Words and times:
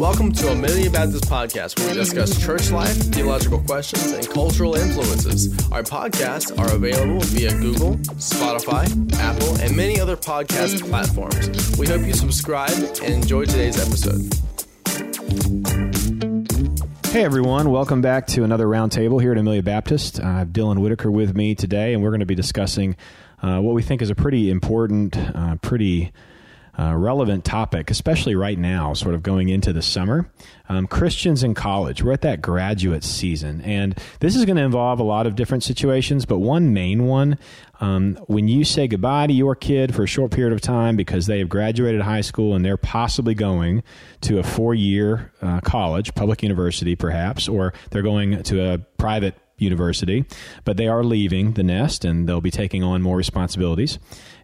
Welcome 0.00 0.32
to 0.32 0.48
Amelia 0.48 0.88
Baptist 0.88 1.24
Podcast, 1.24 1.78
where 1.78 1.88
we 1.88 1.94
discuss 1.94 2.42
church 2.42 2.70
life, 2.70 2.96
theological 3.12 3.58
questions, 3.60 4.12
and 4.12 4.26
cultural 4.30 4.74
influences. 4.74 5.52
Our 5.70 5.82
podcasts 5.82 6.58
are 6.58 6.74
available 6.74 7.20
via 7.20 7.50
Google, 7.58 7.96
Spotify, 8.16 8.86
Apple, 9.16 9.56
and 9.60 9.76
many 9.76 10.00
other 10.00 10.16
podcast 10.16 10.88
platforms. 10.88 11.76
We 11.78 11.86
hope 11.86 12.00
you 12.06 12.14
subscribe 12.14 12.72
and 12.72 13.12
enjoy 13.12 13.44
today's 13.44 13.78
episode. 13.78 14.22
Hey 17.08 17.22
everyone, 17.22 17.70
welcome 17.70 18.00
back 18.00 18.26
to 18.28 18.42
another 18.42 18.68
roundtable 18.68 19.20
here 19.20 19.32
at 19.32 19.38
Amelia 19.38 19.62
Baptist. 19.62 20.18
I 20.18 20.38
have 20.38 20.48
Dylan 20.48 20.78
Whitaker 20.78 21.10
with 21.10 21.36
me 21.36 21.54
today, 21.54 21.92
and 21.92 22.02
we're 22.02 22.08
going 22.08 22.20
to 22.20 22.26
be 22.26 22.34
discussing 22.34 22.96
uh, 23.42 23.60
what 23.60 23.74
we 23.74 23.82
think 23.82 24.00
is 24.00 24.08
a 24.08 24.14
pretty 24.14 24.48
important, 24.48 25.14
uh, 25.18 25.56
pretty 25.56 26.10
uh, 26.80 26.94
relevant 26.96 27.44
topic, 27.44 27.90
especially 27.90 28.34
right 28.34 28.58
now, 28.58 28.94
sort 28.94 29.14
of 29.14 29.22
going 29.22 29.50
into 29.50 29.72
the 29.72 29.82
summer. 29.82 30.30
Um, 30.68 30.86
Christians 30.86 31.42
in 31.42 31.52
college, 31.52 32.02
we're 32.02 32.12
at 32.12 32.22
that 32.22 32.40
graduate 32.40 33.04
season, 33.04 33.60
and 33.60 33.98
this 34.20 34.34
is 34.34 34.46
going 34.46 34.56
to 34.56 34.62
involve 34.62 34.98
a 34.98 35.02
lot 35.02 35.26
of 35.26 35.36
different 35.36 35.62
situations, 35.62 36.24
but 36.24 36.38
one 36.38 36.72
main 36.72 37.04
one 37.06 37.38
um, 37.80 38.16
when 38.28 38.48
you 38.48 38.64
say 38.64 38.86
goodbye 38.88 39.26
to 39.26 39.32
your 39.32 39.54
kid 39.54 39.94
for 39.94 40.04
a 40.04 40.06
short 40.06 40.30
period 40.30 40.52
of 40.52 40.60
time 40.60 40.96
because 40.96 41.26
they 41.26 41.38
have 41.38 41.48
graduated 41.48 42.00
high 42.00 42.20
school 42.20 42.54
and 42.54 42.64
they're 42.64 42.76
possibly 42.76 43.34
going 43.34 43.82
to 44.22 44.38
a 44.38 44.42
four 44.42 44.74
year 44.74 45.32
uh, 45.42 45.60
college, 45.60 46.14
public 46.14 46.42
university 46.42 46.94
perhaps, 46.94 47.48
or 47.48 47.74
they're 47.90 48.02
going 48.02 48.42
to 48.44 48.72
a 48.72 48.78
private 48.98 49.34
university, 49.58 50.24
but 50.64 50.76
they 50.76 50.88
are 50.88 51.04
leaving 51.04 51.52
the 51.52 51.62
nest 51.62 52.04
and 52.04 52.28
they'll 52.28 52.40
be 52.40 52.50
taking 52.50 52.82
on 52.82 53.02
more 53.02 53.16
responsibilities 53.16 53.98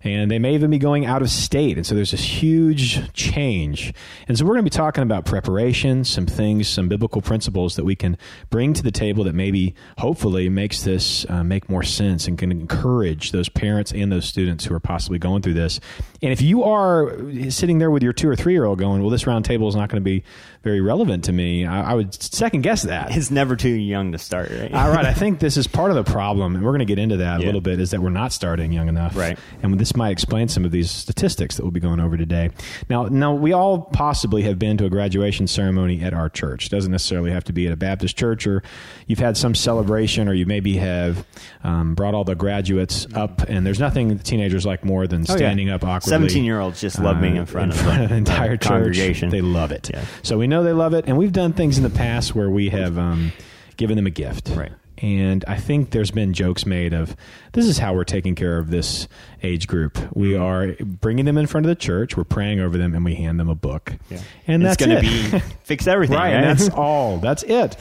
and 0.07 0.31
they 0.31 0.39
may 0.39 0.55
even 0.55 0.71
be 0.71 0.79
going 0.79 1.07
out 1.07 1.23
of 1.23 1.31
state. 1.31 1.77
And 1.77 1.87
so 1.87 1.95
there's 1.95 2.13
this 2.13 2.23
huge 2.23 3.13
change. 3.13 3.93
And 4.29 4.39
so 4.39 4.45
we're 4.45 4.55
going 4.55 4.65
to 4.65 4.71
be 4.71 4.77
talking 4.77 5.03
about 5.03 5.25
preparation, 5.25 6.05
some 6.05 6.27
things, 6.27 6.69
some 6.69 6.89
biblical 6.89 7.21
principles 7.21 7.77
that 7.77 7.85
we 7.85 7.97
can 7.97 8.17
bring 8.51 8.73
to 8.75 8.83
the 8.83 8.91
table 8.91 9.25
that 9.25 9.35
maybe, 9.35 9.75
hopefully, 9.99 10.49
makes 10.49 10.83
this 10.83 11.29
uh, 11.29 11.43
make 11.43 11.69
more 11.69 11.83
sense 11.83 12.27
and 12.27 12.39
can 12.39 12.51
encourage 12.51 13.33
those 13.33 13.49
parents 13.49 13.93
and 13.93 14.13
those 14.13 14.27
students 14.27 14.65
who 14.65 14.75
are 14.75 14.81
possibly 14.81 15.19
going 15.19 15.43
through 15.43 15.55
this. 15.55 15.81
And 16.23 16.33
if 16.33 16.41
you 16.41 16.63
are 16.65 17.17
sitting 17.51 17.79
there 17.79 17.91
with 17.91 18.03
your 18.03 18.13
two 18.13 18.29
or 18.29 18.37
three 18.37 18.53
year 18.53 18.65
old 18.65 18.79
going, 18.79 19.01
well, 19.01 19.11
this 19.11 19.27
round 19.27 19.45
table 19.45 19.69
is 19.69 19.77
not 19.77 19.89
going 19.89 20.03
to 20.03 20.05
be 20.05 20.25
very 20.63 20.81
relevant 20.81 21.25
to 21.25 21.33
me, 21.33 21.65
I, 21.65 21.93
I, 21.93 21.95
would 21.95 22.13
second 22.13 22.63
guess 22.63 22.83
that. 22.83 23.17
It's 23.17 23.31
never 23.31 23.55
too 23.55 23.69
young 23.69 24.13
to 24.13 24.19
start, 24.19 24.51
right? 24.51 24.73
All 24.75 24.91
right. 24.91 25.05
I 25.05 25.15
think 25.27 25.39
this 25.39 25.57
is 25.57 25.67
part 25.69 25.91
of 25.91 25.97
the 25.97 26.11
problem, 26.11 26.57
and 26.57 26.65
we're 26.65 26.73
going 26.73 26.81
to 26.81 26.85
get 26.85 26.99
into 26.99 27.19
that 27.19 27.39
yeah. 27.39 27.45
a 27.45 27.47
little 27.47 27.61
bit, 27.61 27.81
is 27.81 27.93
that 27.93 28.01
we're 28.01 28.11
not 28.11 28.33
starting 28.33 28.73
young 28.73 28.89
enough. 28.89 29.15
Right. 29.15 29.39
And 29.63 29.79
this 29.79 29.95
might 29.97 30.11
explain 30.11 30.49
some 30.49 30.65
of 30.65 30.71
these 30.71 30.91
statistics 30.91 31.57
that 31.57 31.63
we'll 31.63 31.73
be 31.73 31.81
going 31.81 32.01
over 32.01 32.17
today. 32.17 32.51
Now, 32.89 33.05
now 33.05 33.35
we 33.35 33.53
all 33.53 33.83
possibly 33.83 34.43
have 34.43 34.59
been 34.59 34.77
to 34.79 34.85
a 34.85 34.91
graduation 34.91 35.47
ceremony 35.47 36.03
at 36.03 36.15
our 36.15 36.29
church. 36.29 36.67
It 36.67 36.71
doesn't 36.71 36.93
necessarily 36.93 37.31
have 37.31 37.45
to 37.45 37.53
be 37.53 37.67
at 37.67 37.73
a 37.73 37.77
Baptist 37.77 38.17
church, 38.17 38.47
or 38.47 38.63
you've 39.07 39.19
had 39.19 39.37
some 39.37 39.55
celebration, 39.55 40.29
or 40.29 40.35
you 40.35 40.47
maybe 40.47 40.77
have 40.77 41.27
um, 41.65 41.95
brought 41.95 42.15
all 42.15 42.25
the 42.25 42.35
graduates 42.35 43.07
up. 43.15 43.43
And 43.49 43.67
there's 43.67 43.81
nothing 43.81 44.19
teenagers 44.19 44.67
like 44.67 44.85
more 44.85 45.07
than 45.07 45.25
standing 45.25 45.69
oh, 45.69 45.71
yeah. 45.71 45.77
up 45.77 45.85
awkwardly. 45.85 46.11
Seventeen 46.11 46.45
year 46.45 46.61
olds 46.61 46.81
just 46.81 46.99
love 46.99 47.21
being 47.21 47.37
in 47.37 47.43
uh, 47.43 47.47
front, 47.47 47.73
in 47.73 47.79
of, 47.79 47.85
front 47.85 48.03
of 48.03 48.09
the 48.11 48.17
entire 48.17 48.57
congregation. 48.57 49.31
They 49.31 49.41
love 49.41 49.73
it. 49.73 49.91
Yeah. 49.93 50.05
So 50.23 50.39
we 50.39 50.47
know 50.47 50.63
they 50.63 50.73
love 50.73 50.95
it, 50.95 51.07
and 51.07 51.17
we've 51.17 51.33
done 51.33 51.53
things 51.53 51.79
in 51.79 51.85
the 51.85 51.91
past 51.91 52.35
where 52.35 52.51
we 52.51 52.69
have 52.71 52.99
um, 52.99 53.33
given 53.77 53.97
them 53.97 54.07
a 54.07 54.11
gift. 54.11 54.51
Right. 54.55 54.73
And 54.99 55.45
I 55.47 55.57
think 55.57 55.91
there's 55.91 56.11
been 56.11 56.33
jokes 56.33 56.65
made 56.65 56.95
of 56.95 57.15
this 57.53 57.67
is 57.67 57.79
how 57.79 57.95
we're 57.95 58.05
taking 58.05 58.35
care 58.35 58.59
of 58.59 58.71
this 58.71 59.09
age 59.43 59.67
group. 59.67 59.99
We 60.15 60.33
mm-hmm. 60.33 60.43
are 60.43 60.85
bringing 60.85 61.25
them 61.25 61.37
in 61.37 61.47
front 61.47 61.67
of 61.67 61.69
the 61.69 61.77
church, 61.77 62.17
we're 62.17 62.25
praying 62.25 62.61
over 62.61 62.79
them, 62.79 62.95
and 62.95 63.05
we 63.05 63.15
hand 63.15 63.39
them 63.39 63.49
a 63.49 63.55
book. 63.55 63.93
Yeah. 64.11 64.21
And 64.47 64.63
it's 64.63 64.77
that's 64.77 64.87
going 64.87 65.03
to 65.03 65.41
be 65.41 65.45
fix 65.65 65.87
everything. 65.87 66.17
right, 66.17 66.33
right? 66.33 66.45
And 66.45 66.59
that's 66.59 66.69
all. 66.75 67.19
That's 67.19 67.43
it. 67.43 67.77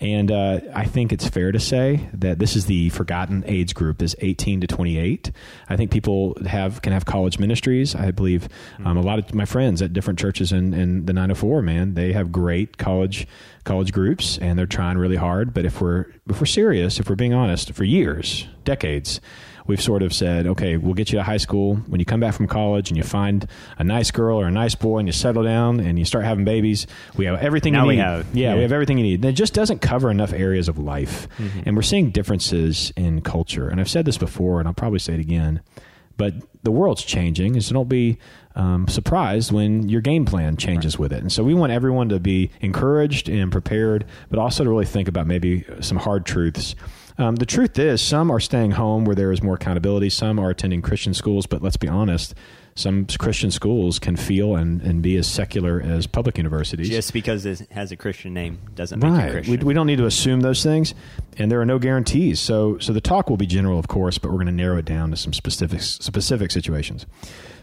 And 0.00 0.30
uh, 0.30 0.60
I 0.74 0.84
think 0.84 1.12
it's 1.12 1.26
fair 1.26 1.50
to 1.50 1.58
say 1.58 2.08
that 2.12 2.38
this 2.38 2.54
is 2.54 2.66
the 2.66 2.88
forgotten 2.90 3.42
age 3.46 3.74
group, 3.74 4.00
is 4.00 4.14
18 4.20 4.60
to 4.60 4.66
28. 4.66 5.32
I 5.68 5.76
think 5.76 5.90
people 5.90 6.36
have 6.46 6.82
can 6.82 6.92
have 6.92 7.04
college 7.04 7.38
ministries. 7.38 7.94
I 7.94 8.12
believe 8.12 8.48
um, 8.84 8.96
a 8.96 9.00
lot 9.00 9.18
of 9.18 9.34
my 9.34 9.44
friends 9.44 9.82
at 9.82 9.92
different 9.92 10.18
churches 10.18 10.52
in, 10.52 10.72
in 10.72 11.06
the 11.06 11.12
904, 11.12 11.62
man, 11.62 11.94
they 11.94 12.12
have 12.12 12.30
great 12.30 12.78
college 12.78 13.26
college 13.64 13.92
groups, 13.92 14.38
and 14.38 14.58
they're 14.58 14.66
trying 14.66 14.98
really 14.98 15.16
hard. 15.16 15.52
But 15.52 15.64
if 15.64 15.80
we're 15.80 16.06
if 16.28 16.40
we're 16.40 16.46
serious, 16.46 17.00
if 17.00 17.08
we're 17.08 17.16
being 17.16 17.34
honest, 17.34 17.72
for 17.72 17.84
years, 17.84 18.46
decades, 18.64 19.20
we've 19.68 19.80
sort 19.80 20.02
of 20.02 20.12
said, 20.12 20.46
okay, 20.46 20.76
we'll 20.76 20.94
get 20.94 21.12
you 21.12 21.18
to 21.18 21.22
high 21.22 21.36
school. 21.36 21.76
When 21.86 22.00
you 22.00 22.06
come 22.06 22.18
back 22.18 22.34
from 22.34 22.48
college 22.48 22.90
and 22.90 22.96
you 22.96 23.04
find 23.04 23.46
a 23.76 23.84
nice 23.84 24.10
girl 24.10 24.40
or 24.40 24.46
a 24.46 24.50
nice 24.50 24.74
boy 24.74 24.98
and 24.98 25.06
you 25.06 25.12
settle 25.12 25.44
down 25.44 25.78
and 25.78 25.98
you 25.98 26.04
start 26.04 26.24
having 26.24 26.44
babies, 26.44 26.86
we 27.16 27.26
have 27.26 27.38
everything 27.40 27.74
now 27.74 27.84
you 27.84 27.90
need. 27.90 27.96
We 27.96 28.02
have, 28.02 28.26
yeah, 28.34 28.48
yeah, 28.48 28.54
we 28.56 28.62
have 28.62 28.72
everything 28.72 28.98
you 28.98 29.04
need. 29.04 29.20
And 29.20 29.26
it 29.26 29.34
just 29.34 29.54
doesn't 29.54 29.80
cover 29.80 30.10
enough 30.10 30.32
areas 30.32 30.68
of 30.68 30.78
life. 30.78 31.28
Mm-hmm. 31.38 31.60
And 31.66 31.76
we're 31.76 31.82
seeing 31.82 32.10
differences 32.10 32.92
in 32.96 33.20
culture. 33.20 33.68
And 33.68 33.80
I've 33.80 33.90
said 33.90 34.06
this 34.06 34.18
before, 34.18 34.58
and 34.58 34.66
I'll 34.66 34.74
probably 34.74 34.98
say 34.98 35.14
it 35.14 35.20
again. 35.20 35.60
But 36.16 36.34
the 36.64 36.72
world's 36.72 37.04
changing, 37.04 37.54
and 37.54 37.62
so 37.62 37.74
don't 37.74 37.88
be 37.88 38.18
um, 38.56 38.88
surprised 38.88 39.52
when 39.52 39.88
your 39.88 40.00
game 40.00 40.24
plan 40.24 40.56
changes 40.56 40.96
right. 40.96 41.00
with 41.00 41.12
it. 41.12 41.20
And 41.20 41.30
so 41.30 41.44
we 41.44 41.54
want 41.54 41.70
everyone 41.70 42.08
to 42.08 42.18
be 42.18 42.50
encouraged 42.60 43.28
and 43.28 43.52
prepared, 43.52 44.04
but 44.28 44.40
also 44.40 44.64
to 44.64 44.70
really 44.70 44.84
think 44.84 45.06
about 45.06 45.28
maybe 45.28 45.64
some 45.80 45.96
hard 45.96 46.26
truths 46.26 46.74
um, 47.18 47.36
the 47.36 47.46
truth 47.46 47.78
is, 47.78 48.00
some 48.00 48.30
are 48.30 48.38
staying 48.40 48.72
home 48.72 49.04
where 49.04 49.16
there 49.16 49.32
is 49.32 49.42
more 49.42 49.54
accountability. 49.54 50.08
Some 50.08 50.38
are 50.38 50.50
attending 50.50 50.82
Christian 50.82 51.14
schools, 51.14 51.46
but 51.46 51.60
let's 51.62 51.76
be 51.76 51.88
honest, 51.88 52.34
some 52.76 53.06
Christian 53.06 53.50
schools 53.50 53.98
can 53.98 54.14
feel 54.14 54.54
and, 54.54 54.80
and 54.82 55.02
be 55.02 55.16
as 55.16 55.26
secular 55.26 55.82
as 55.82 56.06
public 56.06 56.36
universities. 56.36 56.88
Just 56.88 57.12
because 57.12 57.44
it 57.44 57.68
has 57.72 57.90
a 57.90 57.96
Christian 57.96 58.34
name 58.34 58.60
doesn't 58.76 59.00
make 59.00 59.12
it 59.20 59.32
Christian. 59.32 59.58
We, 59.58 59.64
we 59.64 59.74
don't 59.74 59.88
need 59.88 59.98
to 59.98 60.06
assume 60.06 60.42
those 60.42 60.62
things, 60.62 60.94
and 61.36 61.50
there 61.50 61.60
are 61.60 61.66
no 61.66 61.80
guarantees. 61.80 62.38
So, 62.38 62.78
so 62.78 62.92
the 62.92 63.00
talk 63.00 63.28
will 63.28 63.36
be 63.36 63.46
general, 63.46 63.80
of 63.80 63.88
course, 63.88 64.16
but 64.18 64.28
we're 64.30 64.36
going 64.36 64.46
to 64.46 64.52
narrow 64.52 64.78
it 64.78 64.84
down 64.84 65.10
to 65.10 65.16
some 65.16 65.32
specific 65.32 65.82
specific 65.82 66.52
situations. 66.52 67.04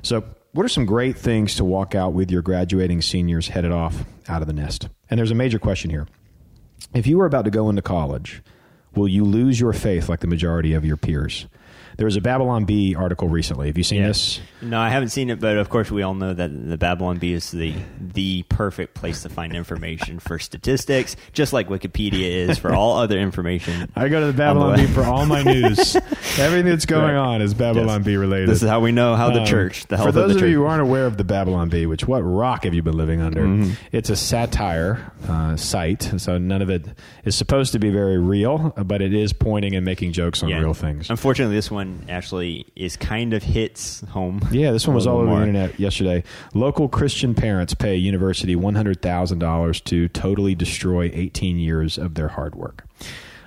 So, 0.02 0.26
what 0.52 0.66
are 0.66 0.70
some 0.70 0.86
great 0.86 1.18
things 1.18 1.56
to 1.56 1.64
walk 1.64 1.96
out 1.96 2.12
with 2.12 2.30
your 2.30 2.42
graduating 2.42 3.02
seniors 3.02 3.48
headed 3.48 3.72
off 3.72 4.04
out 4.28 4.42
of 4.42 4.48
the 4.48 4.54
nest? 4.54 4.90
And 5.10 5.18
there's 5.18 5.32
a 5.32 5.36
major 5.36 5.60
question 5.60 5.92
here. 5.92 6.08
If 6.94 7.08
you 7.08 7.18
were 7.18 7.26
about 7.26 7.46
to 7.46 7.52
go 7.52 7.70
into 7.70 7.82
college 7.82 8.42
will 8.96 9.08
you 9.08 9.24
lose 9.24 9.60
your 9.60 9.74
faith 9.74 10.10
like 10.10 10.20
the 10.20 10.28
majority 10.28 10.74
of 10.74 10.86
your 10.86 10.98
peers? 10.98 11.48
There 11.98 12.06
was 12.06 12.16
a 12.18 12.22
Babylon 12.22 12.66
Bee 12.66 12.96
article 12.96 13.30
recently. 13.30 13.68
Have 13.68 13.78
you 13.78 13.84
seen 13.84 14.02
yeah. 14.02 14.08
this? 14.08 14.42
No, 14.62 14.80
I 14.80 14.90
haven't 14.90 15.10
seen 15.10 15.30
it, 15.30 15.40
but 15.40 15.58
of 15.58 15.70
course 15.70 15.92
we 15.92 16.02
all 16.02 16.14
know 16.14 16.34
that 16.34 16.70
the 16.70 16.78
Babylon 16.78 17.18
Bee 17.18 17.34
is 17.34 17.52
the 17.52 17.74
the 18.00 18.44
perfect 18.44 18.96
place 18.96 19.22
to 19.24 19.30
find 19.30 19.56
information 19.56 20.20
for 20.20 20.40
statistics, 20.40 21.16
just 21.34 21.54
like 21.54 21.68
Wikipedia 21.68 22.50
is 22.50 22.58
for 22.58 22.74
all 22.74 22.98
other 22.98 23.20
information. 23.20 23.92
I 23.96 24.10
go 24.10 24.20
to 24.22 24.28
the 24.28 24.34
Babylon 24.34 24.78
the 24.78 24.88
Bee 24.88 24.94
for 24.94 25.04
all 25.04 25.26
my 25.26 25.44
news. 25.44 25.96
Everything 26.38 26.66
that's 26.66 26.86
going 26.86 27.16
right. 27.16 27.36
on 27.36 27.42
is 27.42 27.54
Babylon 27.54 28.00
yes. 28.00 28.06
Bee 28.06 28.18
related. 28.18 28.50
This 28.50 28.64
is 28.64 28.70
how 28.70 28.80
we 28.80 28.92
know 28.92 29.16
how 29.16 29.30
the 29.30 29.42
um, 29.42 29.46
church. 29.46 29.86
The 29.88 29.98
for 29.98 30.12
those 30.12 30.36
of, 30.36 30.42
of 30.42 30.50
you 30.50 30.60
who 30.62 30.66
aren't 30.66 30.82
aware 30.82 31.06
of 31.06 31.18
the 31.18 31.24
Babylon 31.24 31.70
Bee, 31.70 31.86
which 31.86 32.08
what 32.08 32.22
rock 32.22 32.64
have 32.64 32.74
you 32.74 32.82
been 32.82 32.98
living 32.98 33.22
under? 33.22 33.42
Mm-hmm. 33.42 33.74
It's 33.92 34.10
a 34.10 34.16
satire 34.16 35.12
uh, 35.28 35.56
site, 35.56 36.12
so 36.18 36.38
none 36.38 36.62
of 36.62 36.70
it 36.70 36.86
is 37.24 37.36
supposed 37.36 37.72
to 37.74 37.80
be 37.80 37.90
very 37.90 38.18
real, 38.18 38.74
but 38.84 39.02
it 39.02 39.14
is 39.14 39.32
pointing 39.34 39.76
and 39.76 39.86
making 39.86 40.12
jokes 40.12 40.44
on 40.44 40.50
yeah. 40.50 40.60
real 40.60 40.74
things. 40.74 41.10
Unfortunately, 41.10 41.56
this 41.56 41.70
one 41.70 41.85
one 41.86 42.10
actually 42.10 42.66
is 42.76 42.98
kind 42.98 43.34
of 43.34 43.44
hits 43.44 44.02
home. 44.02 44.42
Yeah, 44.52 44.72
this 44.72 44.88
one 44.88 44.96
was 44.96 45.08
all 45.08 45.18
over 45.18 45.28
more. 45.28 45.40
the 45.40 45.48
internet 45.48 45.80
yesterday. 45.80 46.24
Local 46.54 46.90
Christian 46.90 47.34
parents 47.34 47.74
pay 47.74 47.96
university 47.96 48.56
one 48.56 48.76
hundred 48.76 49.02
thousand 49.02 49.40
dollars 49.40 49.82
to 49.82 50.08
totally 50.10 50.56
destroy 50.56 51.10
eighteen 51.14 51.58
years 51.58 51.98
of 51.98 52.16
their 52.16 52.30
hard 52.30 52.56
work. 52.56 52.86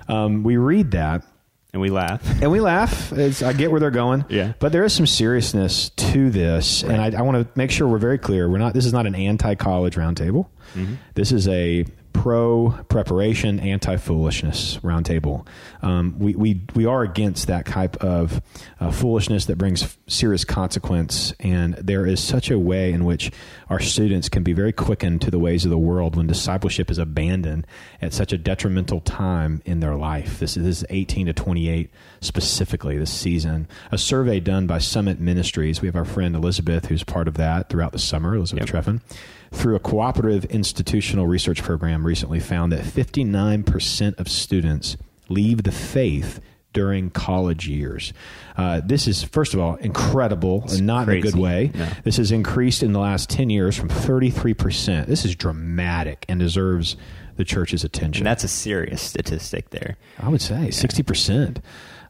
Um, 0.07 0.43
we 0.43 0.57
read 0.57 0.91
that. 0.91 1.23
And 1.71 1.81
we 1.83 1.89
laugh. 1.89 2.23
And 2.41 2.51
we 2.51 2.59
laugh. 2.61 3.11
It's, 3.13 3.43
I 3.43 3.53
get 3.53 3.69
where 3.69 3.79
they're 3.79 3.91
going. 3.91 4.25
Yeah. 4.27 4.53
But 4.57 4.71
there 4.71 4.83
is 4.83 4.91
some 4.91 5.05
seriousness 5.05 5.89
to 5.89 6.31
this. 6.31 6.83
Right. 6.83 6.93
And 6.93 7.15
I, 7.15 7.19
I 7.19 7.21
want 7.21 7.37
to 7.45 7.59
make 7.59 7.69
sure 7.69 7.87
we're 7.87 7.99
very 7.99 8.17
clear. 8.17 8.49
We're 8.49 8.57
not, 8.57 8.73
this 8.73 8.87
is 8.87 8.93
not 8.93 9.05
an 9.05 9.13
anti 9.13 9.53
college 9.53 9.95
roundtable. 9.95 10.47
Mm-hmm. 10.73 10.95
This 11.13 11.31
is 11.31 11.47
a 11.47 11.85
pro 12.13 12.71
preparation, 12.89 13.59
anti 13.59 13.97
foolishness 13.97 14.77
roundtable. 14.77 15.45
Um, 15.81 16.15
we, 16.19 16.35
we, 16.35 16.61
we 16.75 16.85
are 16.85 17.03
against 17.03 17.47
that 17.47 17.65
type 17.65 17.97
of 17.97 18.41
uh, 18.79 18.91
foolishness 18.91 19.45
that 19.45 19.57
brings 19.57 19.97
serious 20.07 20.43
consequence. 20.43 21.33
And 21.39 21.75
there 21.75 22.05
is 22.05 22.21
such 22.21 22.51
a 22.51 22.59
way 22.59 22.91
in 22.91 23.05
which 23.05 23.31
our 23.69 23.79
students 23.79 24.29
can 24.29 24.43
be 24.43 24.53
very 24.53 24.73
quickened 24.73 25.21
to 25.21 25.31
the 25.31 25.39
ways 25.39 25.65
of 25.65 25.71
the 25.71 25.77
world 25.77 26.15
when 26.15 26.27
discipleship 26.27 26.91
is 26.91 26.97
abandoned 26.97 27.65
at 28.01 28.13
such 28.13 28.33
a 28.33 28.37
detrimental 28.37 29.01
time 29.01 29.61
in 29.65 29.79
their 29.79 29.95
life. 29.95 30.39
This 30.39 30.57
is, 30.57 30.63
this 30.63 30.77
is 30.81 30.85
18 30.89 31.27
to 31.27 31.33
28 31.33 31.89
specifically 32.21 32.97
this 32.97 33.13
season. 33.13 33.67
A 33.91 33.97
survey 33.97 34.39
done 34.39 34.67
by 34.67 34.79
Summit 34.79 35.19
Ministries. 35.19 35.81
We 35.81 35.87
have 35.87 35.95
our 35.95 36.05
friend 36.05 36.35
Elizabeth, 36.35 36.87
who's 36.87 37.03
part 37.03 37.27
of 37.27 37.35
that 37.35 37.69
throughout 37.69 37.91
the 37.91 37.99
summer, 37.99 38.35
Elizabeth 38.35 38.73
yep. 38.73 38.83
Treffin 38.83 39.01
through 39.51 39.75
a 39.75 39.79
cooperative 39.79 40.45
institutional 40.45 41.27
research 41.27 41.63
program 41.63 42.05
recently 42.05 42.39
found 42.39 42.71
that 42.71 42.83
59% 42.83 44.19
of 44.19 44.27
students 44.27 44.97
leave 45.27 45.63
the 45.63 45.71
faith 45.71 46.39
during 46.71 47.09
college 47.09 47.67
years. 47.67 48.13
Uh, 48.55 48.81
this 48.85 49.07
is, 49.07 49.23
first 49.23 49.53
of 49.55 49.59
all, 49.59 49.75
incredible 49.77 50.63
and 50.69 50.85
not 50.85 51.09
in 51.09 51.17
a 51.17 51.21
good 51.21 51.35
way. 51.35 51.71
No. 51.73 51.87
This 52.03 52.17
has 52.17 52.31
increased 52.31 52.83
in 52.83 52.93
the 52.93 52.99
last 52.99 53.29
10 53.29 53.49
years 53.49 53.75
from 53.75 53.89
33%. 53.89 55.07
This 55.07 55.25
is 55.25 55.35
dramatic 55.35 56.25
and 56.29 56.39
deserves 56.39 56.95
the 57.37 57.45
church's 57.45 57.83
attention. 57.83 58.21
And 58.21 58.27
that's 58.27 58.43
a 58.43 58.47
serious 58.49 59.01
statistic 59.01 59.71
there. 59.71 59.97
I 60.19 60.29
would 60.29 60.41
say 60.41 60.67
60%. 60.69 61.57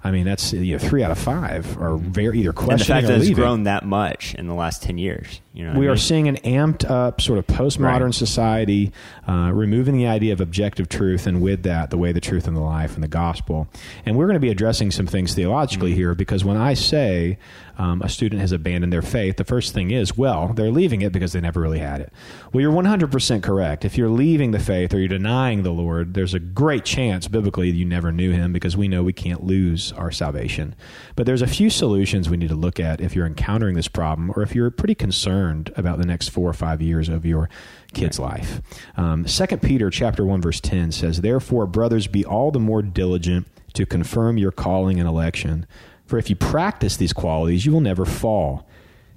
I 0.03 0.12
mean, 0.12 0.25
that's 0.25 0.53
you 0.53 0.74
know, 0.74 0.80
three 0.80 1.03
out 1.03 1.12
of 1.12 1.18
five 1.19 1.77
are 1.77 1.97
very 1.97 2.39
either 2.39 2.53
questioning 2.53 2.80
And 2.80 2.80
the 2.81 2.85
fact 2.85 3.07
that 3.07 3.18
it's 3.18 3.27
leaving. 3.30 3.35
grown 3.44 3.63
that 3.63 3.85
much 3.85 4.33
in 4.35 4.47
the 4.47 4.53
last 4.53 4.81
10 4.81 4.97
years. 4.97 5.42
You 5.59 5.65
know 5.65 5.77
we 5.77 5.89
I 5.89 5.91
are 5.91 5.97
seeing 5.97 6.29
an 6.29 6.38
amped 6.38 6.89
up 6.89 7.19
sort 7.19 7.38
of 7.38 7.45
postmodern 7.45 8.06
Right. 8.06 8.13
society, 8.13 8.94
uh, 9.27 9.51
removing 9.53 9.97
the 9.97 10.07
idea 10.07 10.31
of 10.31 10.39
objective 10.39 10.88
truth, 10.88 11.27
and 11.27 11.41
with 11.41 11.63
that, 11.63 11.89
the 11.89 11.97
way, 11.97 12.13
the 12.13 12.21
truth, 12.21 12.47
and 12.47 12.56
the 12.56 12.61
life, 12.61 12.95
and 12.95 13.03
the 13.03 13.09
gospel. 13.09 13.67
And 14.06 14.15
we're 14.15 14.27
going 14.27 14.35
to 14.35 14.39
be 14.39 14.51
addressing 14.51 14.89
some 14.91 15.06
things 15.06 15.33
theologically 15.33 15.94
here 15.94 16.15
because 16.15 16.45
when 16.45 16.56
I 16.56 16.75
say 16.75 17.38
um, 17.77 18.01
a 18.01 18.07
student 18.07 18.39
has 18.39 18.53
abandoned 18.53 18.94
their 18.94 19.01
faith, 19.01 19.35
the 19.35 19.44
first 19.44 19.73
thing 19.73 19.91
is, 19.91 20.17
well, 20.17 20.53
they're 20.53 20.71
leaving 20.71 21.01
it 21.01 21.11
because 21.11 21.33
they 21.33 21.41
never 21.41 21.59
really 21.59 21.79
had 21.79 22.00
it. 22.00 22.13
Well, 22.53 22.61
you're 22.61 22.71
100% 22.71 23.44
correct. 23.44 23.83
If 23.83 23.97
you're 23.97 24.09
leaving 24.09 24.51
the 24.51 24.59
faith 24.59 24.94
or 24.94 25.00
you're 25.00 25.07
denying 25.09 25.63
the 25.63 25.71
Lord, 25.71 26.13
there's 26.13 26.33
a 26.33 26.39
great 26.39 26.85
chance 26.85 27.27
biblically 27.27 27.69
you 27.69 27.85
never 27.85 28.11
knew 28.13 28.31
him 28.31 28.53
because 28.53 28.77
we 28.77 28.88
know 28.88 29.03
we 29.03 29.13
can't 29.13 29.44
lose 29.44 29.91
our 29.94 30.11
salvation. 30.11 30.73
But 31.17 31.25
there's 31.25 31.41
a 31.41 31.47
few 31.47 31.69
solutions 31.69 32.29
we 32.29 32.38
need 32.38 32.50
to 32.50 32.56
look 32.56 32.79
at 32.79 33.01
if 33.01 33.13
you're 33.13 33.27
encountering 33.27 33.75
this 33.75 33.89
problem 33.89 34.31
or 34.35 34.41
if 34.41 34.56
you're 34.56 34.71
pretty 34.71 34.95
concerned 34.95 35.49
about 35.75 35.98
the 35.98 36.06
next 36.06 36.30
four 36.30 36.50
or 36.50 36.54
five 36.54 36.81
years 36.81 37.10
of 37.10 37.25
your 37.25 37.50
kid's 37.94 38.19
life. 38.19 38.62
Um, 38.98 39.25
2 39.25 39.57
Peter 39.57 39.90
chapter 39.90 40.25
1 40.25 40.42
verse 40.42 40.60
10 40.60 40.92
says, 40.92 41.22
"Therefore, 41.22 41.66
brothers, 41.66 42.07
be 42.07 42.25
all 42.25 42.51
the 42.51 42.60
more 42.60 42.81
diligent 42.81 43.48
to 43.74 43.86
confirm 43.86 44.38
your 44.38 44.51
calling 44.51 45.00
and 45.00 45.07
election, 45.07 45.66
for 46.06 46.18
if 46.18 46.30
you 46.30 46.36
practice 46.36 46.98
these 46.98 47.13
qualities, 47.13 47.66
you 47.66 47.72
will 47.72 47.81
never 47.81 48.06
fall." 48.06 48.68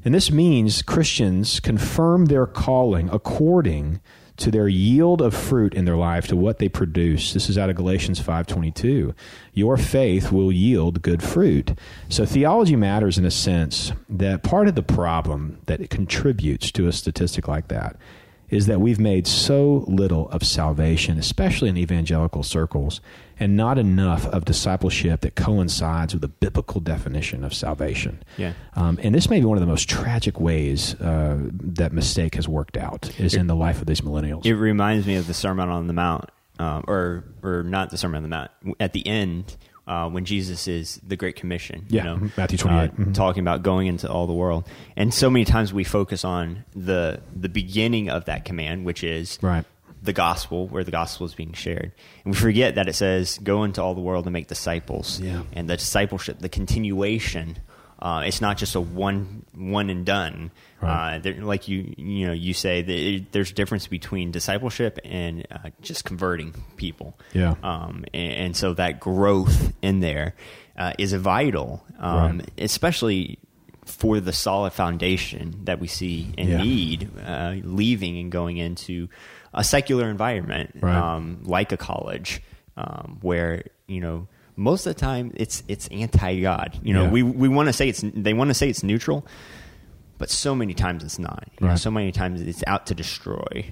And 0.04 0.14
this 0.14 0.30
means 0.30 0.82
Christians 0.82 1.60
confirm 1.60 2.26
their 2.26 2.46
calling 2.46 3.08
according 3.12 4.00
to 4.42 4.50
their 4.50 4.66
yield 4.66 5.22
of 5.22 5.34
fruit 5.34 5.72
in 5.72 5.84
their 5.84 5.96
life 5.96 6.26
to 6.26 6.36
what 6.36 6.58
they 6.58 6.68
produce. 6.68 7.32
This 7.32 7.48
is 7.48 7.56
out 7.56 7.70
of 7.70 7.76
Galatians 7.76 8.20
5:22. 8.20 9.14
Your 9.54 9.76
faith 9.76 10.32
will 10.32 10.50
yield 10.50 11.00
good 11.00 11.22
fruit. 11.22 11.72
So 12.08 12.24
theology 12.24 12.74
matters 12.74 13.18
in 13.18 13.24
a 13.24 13.30
sense 13.30 13.92
that 14.08 14.42
part 14.42 14.66
of 14.66 14.74
the 14.74 14.82
problem 14.82 15.58
that 15.66 15.88
contributes 15.90 16.72
to 16.72 16.88
a 16.88 16.92
statistic 16.92 17.46
like 17.46 17.68
that 17.68 17.96
is 18.50 18.66
that 18.66 18.80
we've 18.80 19.00
made 19.00 19.26
so 19.26 19.84
little 19.86 20.28
of 20.30 20.42
salvation, 20.42 21.18
especially 21.18 21.68
in 21.68 21.76
evangelical 21.78 22.42
circles, 22.42 23.00
and 23.42 23.56
not 23.56 23.76
enough 23.78 24.26
of 24.26 24.44
discipleship 24.44 25.20
that 25.22 25.34
coincides 25.34 26.14
with 26.14 26.22
the 26.22 26.28
biblical 26.28 26.80
definition 26.80 27.44
of 27.44 27.52
salvation. 27.52 28.22
Yeah. 28.36 28.52
Um, 28.74 28.98
and 29.02 29.14
this 29.14 29.28
may 29.28 29.40
be 29.40 29.46
one 29.46 29.58
of 29.58 29.60
the 29.60 29.66
most 29.66 29.88
tragic 29.88 30.40
ways 30.40 30.94
uh, 31.00 31.38
that 31.40 31.92
mistake 31.92 32.36
has 32.36 32.48
worked 32.48 32.76
out 32.76 33.10
is 33.18 33.34
in 33.34 33.48
the 33.48 33.56
life 33.56 33.80
of 33.80 33.86
these 33.86 34.00
millennials. 34.00 34.46
It 34.46 34.54
reminds 34.54 35.06
me 35.06 35.16
of 35.16 35.26
the 35.26 35.34
Sermon 35.34 35.68
on 35.68 35.86
the 35.88 35.92
Mount, 35.92 36.30
um, 36.58 36.84
or 36.86 37.24
or 37.42 37.62
not 37.64 37.90
the 37.90 37.98
Sermon 37.98 38.18
on 38.18 38.22
the 38.22 38.28
Mount. 38.28 38.50
At 38.78 38.92
the 38.92 39.06
end, 39.06 39.56
uh, 39.86 40.08
when 40.08 40.24
Jesus 40.24 40.68
is 40.68 41.00
the 41.06 41.16
Great 41.16 41.34
Commission, 41.36 41.84
Yeah, 41.88 42.02
you 42.02 42.08
know, 42.10 42.16
mhm, 42.16 42.36
Matthew 42.36 42.58
28, 42.58 42.90
uh, 42.90 42.92
mhm. 42.94 43.14
talking 43.14 43.40
about 43.40 43.62
going 43.62 43.88
into 43.88 44.08
all 44.08 44.26
the 44.26 44.32
world, 44.32 44.64
and 44.96 45.12
so 45.12 45.28
many 45.28 45.44
times 45.44 45.72
we 45.72 45.84
focus 45.84 46.24
on 46.24 46.64
the 46.76 47.20
the 47.34 47.48
beginning 47.48 48.08
of 48.08 48.26
that 48.26 48.44
command, 48.44 48.84
which 48.84 49.02
is 49.02 49.38
Right. 49.42 49.64
The 50.02 50.12
gospel, 50.12 50.66
where 50.68 50.82
the 50.84 50.90
gospel 50.90 51.26
is 51.26 51.34
being 51.34 51.52
shared, 51.52 51.92
and 52.24 52.34
we 52.34 52.38
forget 52.40 52.74
that 52.74 52.88
it 52.88 52.94
says, 52.94 53.38
"Go 53.38 53.62
into 53.64 53.80
all 53.82 53.94
the 53.94 54.00
world 54.00 54.26
and 54.26 54.32
make 54.32 54.48
disciples." 54.48 55.20
Yeah. 55.20 55.42
and 55.52 55.68
the 55.70 55.76
discipleship, 55.76 56.38
the 56.40 56.48
continuation. 56.48 57.58
Uh, 58.00 58.24
it's 58.26 58.40
not 58.40 58.56
just 58.58 58.74
a 58.74 58.80
one 58.80 59.44
one 59.54 59.88
and 59.88 60.04
done. 60.04 60.50
Right. 60.80 61.14
Uh, 61.14 61.18
there, 61.20 61.34
like 61.44 61.68
you 61.68 61.94
you 61.96 62.26
know 62.26 62.32
you 62.32 62.52
say 62.52 62.80
it, 62.80 63.30
there's 63.30 63.52
a 63.52 63.54
difference 63.54 63.86
between 63.86 64.32
discipleship 64.32 64.98
and 65.04 65.46
uh, 65.52 65.70
just 65.82 66.04
converting 66.04 66.52
people. 66.76 67.16
Yeah. 67.32 67.54
Um, 67.62 68.04
and, 68.12 68.32
and 68.32 68.56
so 68.56 68.74
that 68.74 68.98
growth 68.98 69.72
in 69.82 70.00
there 70.00 70.34
uh, 70.76 70.94
is 70.98 71.12
vital, 71.12 71.84
um, 72.00 72.38
Right. 72.38 72.50
especially 72.58 73.38
for 73.84 74.18
the 74.18 74.32
solid 74.32 74.72
foundation 74.72 75.60
that 75.64 75.78
we 75.78 75.86
see 75.86 76.34
and 76.38 76.48
Yeah. 76.48 76.56
need 76.62 77.10
uh, 77.24 77.54
leaving 77.62 78.18
and 78.18 78.32
going 78.32 78.56
into 78.56 79.08
a 79.54 79.62
secular 79.64 80.08
environment 80.08 80.76
Right. 80.80 80.94
um, 80.96 81.42
like 81.44 81.72
a 81.72 81.76
college 81.76 82.42
um, 82.76 83.18
where 83.22 83.64
you 83.86 84.00
know 84.00 84.28
most 84.56 84.86
of 84.86 84.94
the 84.94 85.00
time 85.00 85.32
it's 85.34 85.62
it's 85.68 85.88
anti 85.88 86.40
God. 86.40 86.78
You 86.82 86.94
know, 86.94 87.04
Yeah. 87.04 87.10
we 87.10 87.22
we 87.22 87.48
want 87.48 87.68
to 87.68 87.72
say 87.72 87.88
it's 87.88 88.02
they 88.14 88.32
want 88.34 88.48
to 88.50 88.54
say 88.54 88.68
it's 88.68 88.82
neutral, 88.82 89.26
but 90.18 90.30
so 90.30 90.54
many 90.54 90.74
times 90.74 91.04
it's 91.04 91.18
not. 91.18 91.48
You 91.60 91.68
know, 91.68 91.76
so 91.76 91.90
many 91.90 92.12
times 92.12 92.40
it's 92.42 92.62
out 92.66 92.86
to 92.86 92.94
destroy 92.94 93.66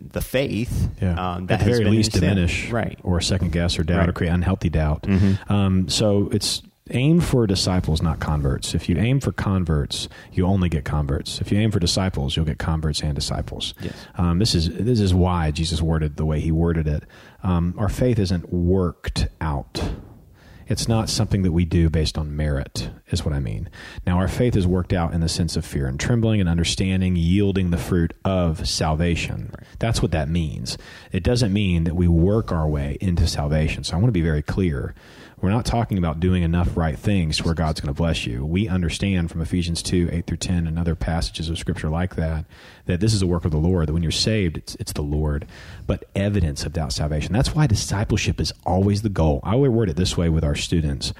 the 0.00 0.20
faith. 0.20 0.88
Yeah. 1.02 1.12
um, 1.12 1.42
At 1.44 1.48
that 1.48 1.58
the 1.60 1.64
has 1.66 1.78
very 1.78 1.90
least, 1.90 2.12
diminish 2.12 2.70
right? 2.70 2.98
or 3.02 3.20
second 3.20 3.52
guess 3.52 3.78
or 3.78 3.82
doubt 3.82 3.96
or 3.96 3.98
Right. 3.98 4.06
Mm-hmm. 4.08 4.16
create 4.16 4.30
unhealthy 4.32 4.68
doubt. 4.70 5.06
Um, 5.48 5.88
so 5.88 6.28
it's 6.32 6.62
aim 6.90 7.20
for 7.20 7.46
disciples, 7.46 8.02
not 8.02 8.20
converts. 8.20 8.74
If 8.74 8.88
you 8.88 8.96
aim 8.96 9.20
for 9.20 9.32
converts, 9.32 10.08
you 10.32 10.46
only 10.46 10.68
get 10.68 10.84
converts. 10.84 11.40
If 11.40 11.52
you 11.52 11.58
aim 11.58 11.70
for 11.70 11.78
disciples, 11.78 12.36
you'll 12.36 12.44
get 12.46 12.58
converts 12.58 13.02
and 13.02 13.14
disciples. 13.14 13.74
Yes. 13.80 13.94
Um, 14.16 14.38
this 14.38 14.54
is 14.54 14.68
this 14.70 15.00
is 15.00 15.14
why 15.14 15.50
Jesus 15.50 15.82
worded 15.82 16.16
the 16.16 16.24
way 16.26 16.40
he 16.40 16.52
worded 16.52 16.86
it. 16.86 17.04
Um, 17.42 17.74
our 17.78 17.88
faith 17.88 18.18
isn't 18.18 18.52
worked 18.52 19.28
out. 19.40 19.82
It's 20.68 20.86
not 20.86 21.08
something 21.08 21.42
that 21.42 21.52
we 21.52 21.64
do 21.64 21.88
based 21.88 22.18
on 22.18 22.36
merit, 22.36 22.90
is 23.08 23.24
what 23.24 23.32
I 23.32 23.40
mean. 23.40 23.70
Now, 24.06 24.18
our 24.18 24.28
faith 24.28 24.54
is 24.54 24.66
worked 24.66 24.92
out 24.92 25.14
in 25.14 25.22
the 25.22 25.28
sense 25.28 25.56
of 25.56 25.64
fear 25.64 25.86
and 25.86 25.98
trembling 25.98 26.40
and 26.40 26.48
understanding, 26.48 27.16
yielding 27.16 27.70
the 27.70 27.78
fruit 27.78 28.12
of 28.22 28.68
salvation. 28.68 29.50
That's 29.78 30.02
what 30.02 30.10
that 30.10 30.28
means. 30.28 30.76
It 31.10 31.22
doesn't 31.22 31.54
mean 31.54 31.84
that 31.84 31.96
we 31.96 32.06
work 32.06 32.52
our 32.52 32.68
way 32.68 32.98
into 33.00 33.26
salvation. 33.26 33.82
So 33.82 33.94
I 33.94 33.96
want 33.96 34.08
to 34.08 34.12
be 34.12 34.20
very 34.20 34.42
clear. 34.42 34.94
We're 35.40 35.50
not 35.50 35.64
talking 35.64 35.98
about 35.98 36.18
doing 36.18 36.42
enough 36.42 36.76
right 36.76 36.98
things 36.98 37.36
to 37.36 37.44
where 37.44 37.54
God's 37.54 37.80
going 37.80 37.94
to 37.94 37.96
bless 37.96 38.26
you. 38.26 38.44
We 38.44 38.68
understand 38.68 39.30
from 39.30 39.40
Ephesians 39.40 39.82
2, 39.82 40.08
8 40.10 40.26
through 40.26 40.38
10, 40.38 40.66
and 40.66 40.78
other 40.78 40.96
passages 40.96 41.48
of 41.48 41.58
Scripture 41.58 41.88
like 41.88 42.16
that, 42.16 42.44
that 42.86 42.98
this 42.98 43.14
is 43.14 43.22
a 43.22 43.26
work 43.26 43.44
of 43.44 43.52
the 43.52 43.58
Lord, 43.58 43.86
that 43.86 43.92
when 43.92 44.02
you're 44.02 44.10
saved, 44.10 44.56
it's, 44.56 44.74
it's 44.76 44.92
the 44.92 45.02
Lord. 45.02 45.46
But 45.86 46.04
evidence 46.16 46.64
of 46.64 46.72
that 46.72 46.92
salvation. 46.92 47.32
That's 47.32 47.54
why 47.54 47.68
discipleship 47.68 48.40
is 48.40 48.52
always 48.66 49.02
the 49.02 49.08
goal. 49.08 49.40
I 49.44 49.54
would 49.54 49.70
word 49.70 49.90
it 49.90 49.96
this 49.96 50.16
way 50.16 50.28
with 50.28 50.44
our 50.44 50.56
students 50.56 51.12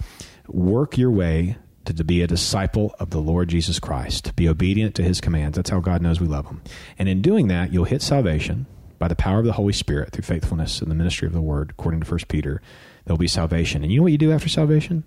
work 0.49 0.99
your 0.99 1.11
way 1.11 1.59
to 1.85 2.05
be 2.05 2.23
a 2.23 2.27
disciple 2.27 2.95
of 2.99 3.11
the 3.11 3.21
Lord 3.21 3.49
Jesus 3.49 3.79
Christ, 3.79 4.35
be 4.37 4.49
obedient 4.49 4.95
to 4.97 5.03
his 5.03 5.21
commands. 5.21 5.57
That's 5.57 5.71
how 5.71 5.81
God 5.81 6.03
knows 6.03 6.21
we 6.21 6.27
love 6.27 6.47
him. 6.47 6.61
And 6.99 7.09
in 7.09 7.23
doing 7.23 7.49
that, 7.49 7.73
you'll 7.73 7.85
hit 7.85 8.03
salvation 8.03 8.67
by 8.99 9.09
the 9.09 9.17
power 9.17 9.39
of 9.39 9.45
the 9.45 9.53
Holy 9.53 9.73
Spirit 9.73 10.11
through 10.13 10.25
faithfulness 10.25 10.81
in 10.83 10.89
the 10.89 10.95
ministry 10.95 11.27
of 11.27 11.33
the 11.33 11.41
word, 11.41 11.71
according 11.71 12.01
to 12.01 12.11
1 12.11 12.21
Peter. 12.29 12.61
There'll 13.05 13.19
be 13.19 13.29
salvation. 13.29 13.83
And 13.83 13.91
you 13.93 13.99
know 13.99 14.03
what 14.05 14.13
you 14.13 14.19
do 14.19 14.33
after 14.33 14.49
salvation? 14.49 15.05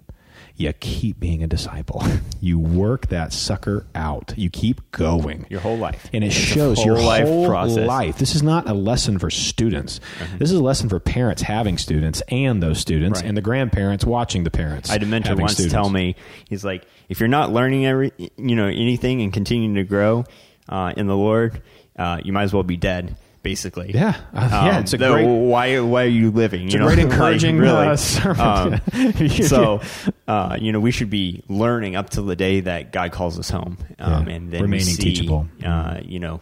You 0.56 0.74
keep 0.74 1.20
being 1.20 1.44
a 1.44 1.48
disciple. 1.48 2.04
You 2.44 2.58
work 2.58 3.08
that 3.10 3.34
sucker 3.34 3.86
out. 3.94 4.34
You 4.36 4.50
keep 4.50 4.90
going. 4.90 5.46
Your 5.52 5.60
whole 5.60 5.78
life. 5.78 6.10
And 6.12 6.24
it 6.24 6.28
It's 6.28 6.36
shows 6.36 6.78
whole 6.78 6.86
your 6.88 7.00
life 7.00 7.28
whole 7.28 7.46
process. 7.48 7.78
Mm-hmm. 7.78 7.88
life. 7.88 8.18
This 8.18 8.34
is 8.34 8.42
not 8.42 8.68
a 8.68 8.74
lesson 8.74 9.20
for 9.20 9.30
students. 9.30 10.00
This 10.40 10.50
is 10.52 10.58
a 10.58 10.64
lesson 10.64 10.90
for 10.90 11.00
parents 11.00 11.44
having 11.44 11.78
students 11.78 12.22
and 12.30 12.62
those 12.64 12.80
students 12.80 13.20
Right. 13.22 13.28
and 13.28 13.38
the 13.38 13.42
grandparents 13.42 14.06
watching 14.06 14.44
the 14.44 14.50
parents. 14.50 14.90
I 14.90 14.94
had 14.94 15.04
a 15.04 15.06
mentor 15.06 15.36
once 15.36 15.54
students. 15.54 15.74
tell 15.74 15.88
me, 15.88 16.16
he's 16.50 16.66
like, 16.66 16.84
if 17.10 17.20
you're 17.20 17.30
not 17.30 17.52
learning 17.54 17.86
every, 17.86 18.12
you 18.18 18.56
know, 18.56 18.66
anything 18.66 19.22
and 19.22 19.32
continuing 19.32 19.76
to 19.76 19.84
grow 19.84 20.26
uh, 20.68 20.94
in 20.98 21.06
the 21.06 21.16
Lord, 21.16 21.62
uh, 22.00 22.22
you 22.24 22.34
might 22.34 22.44
as 22.44 22.54
well 22.54 22.64
be 22.64 22.76
dead. 22.78 23.16
Basically, 23.44 23.92
Yeah. 23.94 24.16
Uh, 24.36 24.50
yeah, 24.52 24.80
it's 24.82 24.94
a 24.94 24.98
great- 25.00 25.26
Why? 25.26 25.80
Why 25.80 26.04
are 26.04 26.08
you 26.08 26.30
living? 26.30 26.66
It's 26.66 26.76
you 26.76 26.80
a 26.80 26.84
know, 26.84 26.88
great 26.90 26.98
Like, 27.04 27.12
encouraging 27.12 27.58
really. 27.58 27.88
uh, 27.88 27.96
sermon. 27.96 28.82
Um, 28.94 29.30
so, 29.30 29.82
uh, 30.28 30.58
you 30.62 30.72
know, 30.72 30.80
we 30.80 30.92
should 30.92 31.10
be 31.10 31.44
learning 31.50 31.96
up 31.96 32.12
to 32.12 32.22
the 32.22 32.36
day 32.36 32.60
that 32.60 32.92
God 32.92 33.12
calls 33.12 33.40
us 33.40 33.50
home, 33.50 33.78
um, 33.98 34.28
Yeah. 34.28 34.36
and 34.36 34.52
then 34.52 34.62
Remaining 34.62 34.86
see, 34.86 35.02
teachable. 35.04 35.48
Uh, 35.66 36.02
you 36.04 36.20
know, 36.20 36.40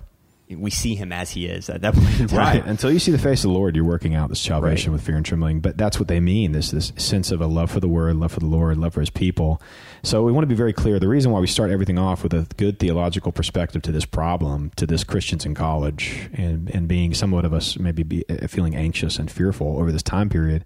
we 0.58 0.72
see 0.72 0.96
Him 0.96 1.12
as 1.12 1.32
He 1.32 1.46
is 1.46 1.70
at 1.70 1.82
that 1.82 1.94
point 1.96 2.20
in 2.20 2.28
time. 2.28 2.38
Right. 2.38 2.66
Until 2.66 2.92
you 2.92 3.00
see 3.00 3.12
the 3.12 3.18
face 3.18 3.44
of 3.44 3.52
the 3.52 3.58
Lord, 3.58 3.76
you're 3.76 3.86
working 3.86 4.16
out 4.16 4.30
this 4.30 4.40
salvation 4.40 4.92
Right. 4.92 4.98
with 4.98 5.06
fear 5.06 5.16
and 5.16 5.26
trembling. 5.26 5.60
But 5.60 5.78
that's 5.78 6.00
what 6.00 6.08
they 6.08 6.20
mean 6.20 6.52
this 6.54 6.72
this 6.72 6.92
sense 6.98 7.32
of 7.32 7.42
a 7.42 7.48
love 7.48 7.70
for 7.72 7.80
the 7.80 7.88
word, 7.88 8.16
love 8.16 8.32
for 8.32 8.40
the 8.40 8.46
Lord, 8.48 8.78
love 8.78 8.94
for 8.94 9.00
his 9.02 9.10
people. 9.10 9.62
So 10.02 10.24
we 10.24 10.32
want 10.32 10.44
to 10.44 10.48
be 10.48 10.56
very 10.56 10.74
clear. 10.74 11.00
The 11.00 11.08
reason 11.08 11.32
why 11.32 11.40
we 11.40 11.48
start 11.48 11.70
everything 11.72 12.00
off 12.00 12.24
with 12.24 12.34
a 12.34 12.48
good 12.58 12.80
theological 12.80 13.32
perspective 13.32 13.82
to 13.84 13.92
this 13.92 14.06
problem, 14.06 14.72
to 14.78 14.86
this 14.88 15.04
Christians 15.04 15.46
in 15.46 15.54
college, 15.56 16.30
and, 16.34 16.70
and 16.74 16.88
being 16.88 17.14
somewhat 17.14 17.46
of 17.46 17.54
us 17.54 17.78
maybe 17.78 18.04
be, 18.04 18.24
uh, 18.30 18.48
feeling 18.48 18.76
anxious 18.76 19.20
and 19.20 19.30
fearful 19.30 19.78
over 19.78 19.92
this 19.92 20.04
time 20.04 20.30
period, 20.30 20.66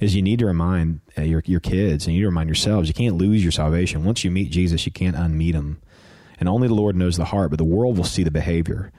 is 0.00 0.14
you 0.14 0.22
need 0.22 0.38
to 0.38 0.46
remind 0.46 1.00
uh, 1.18 1.22
your, 1.22 1.42
your 1.44 1.60
kids 1.60 2.06
and 2.06 2.14
you 2.14 2.20
need 2.20 2.24
to 2.24 2.28
remind 2.28 2.48
yourselves 2.48 2.86
you 2.88 2.94
can't 2.94 3.16
lose 3.16 3.42
your 3.42 3.50
salvation. 3.52 4.04
Once 4.04 4.22
you 4.24 4.30
meet 4.30 4.50
Jesus, 4.50 4.86
you 4.86 4.92
can't 4.92 5.16
unmeet 5.16 5.54
him. 5.54 5.80
And 6.38 6.48
only 6.48 6.68
the 6.68 6.74
Lord 6.74 6.94
knows 6.94 7.16
the 7.16 7.24
heart, 7.26 7.50
but 7.50 7.58
the 7.58 7.64
world 7.64 7.96
will 7.96 8.04
see 8.04 8.22
the 8.22 8.30
behavior. 8.30 8.92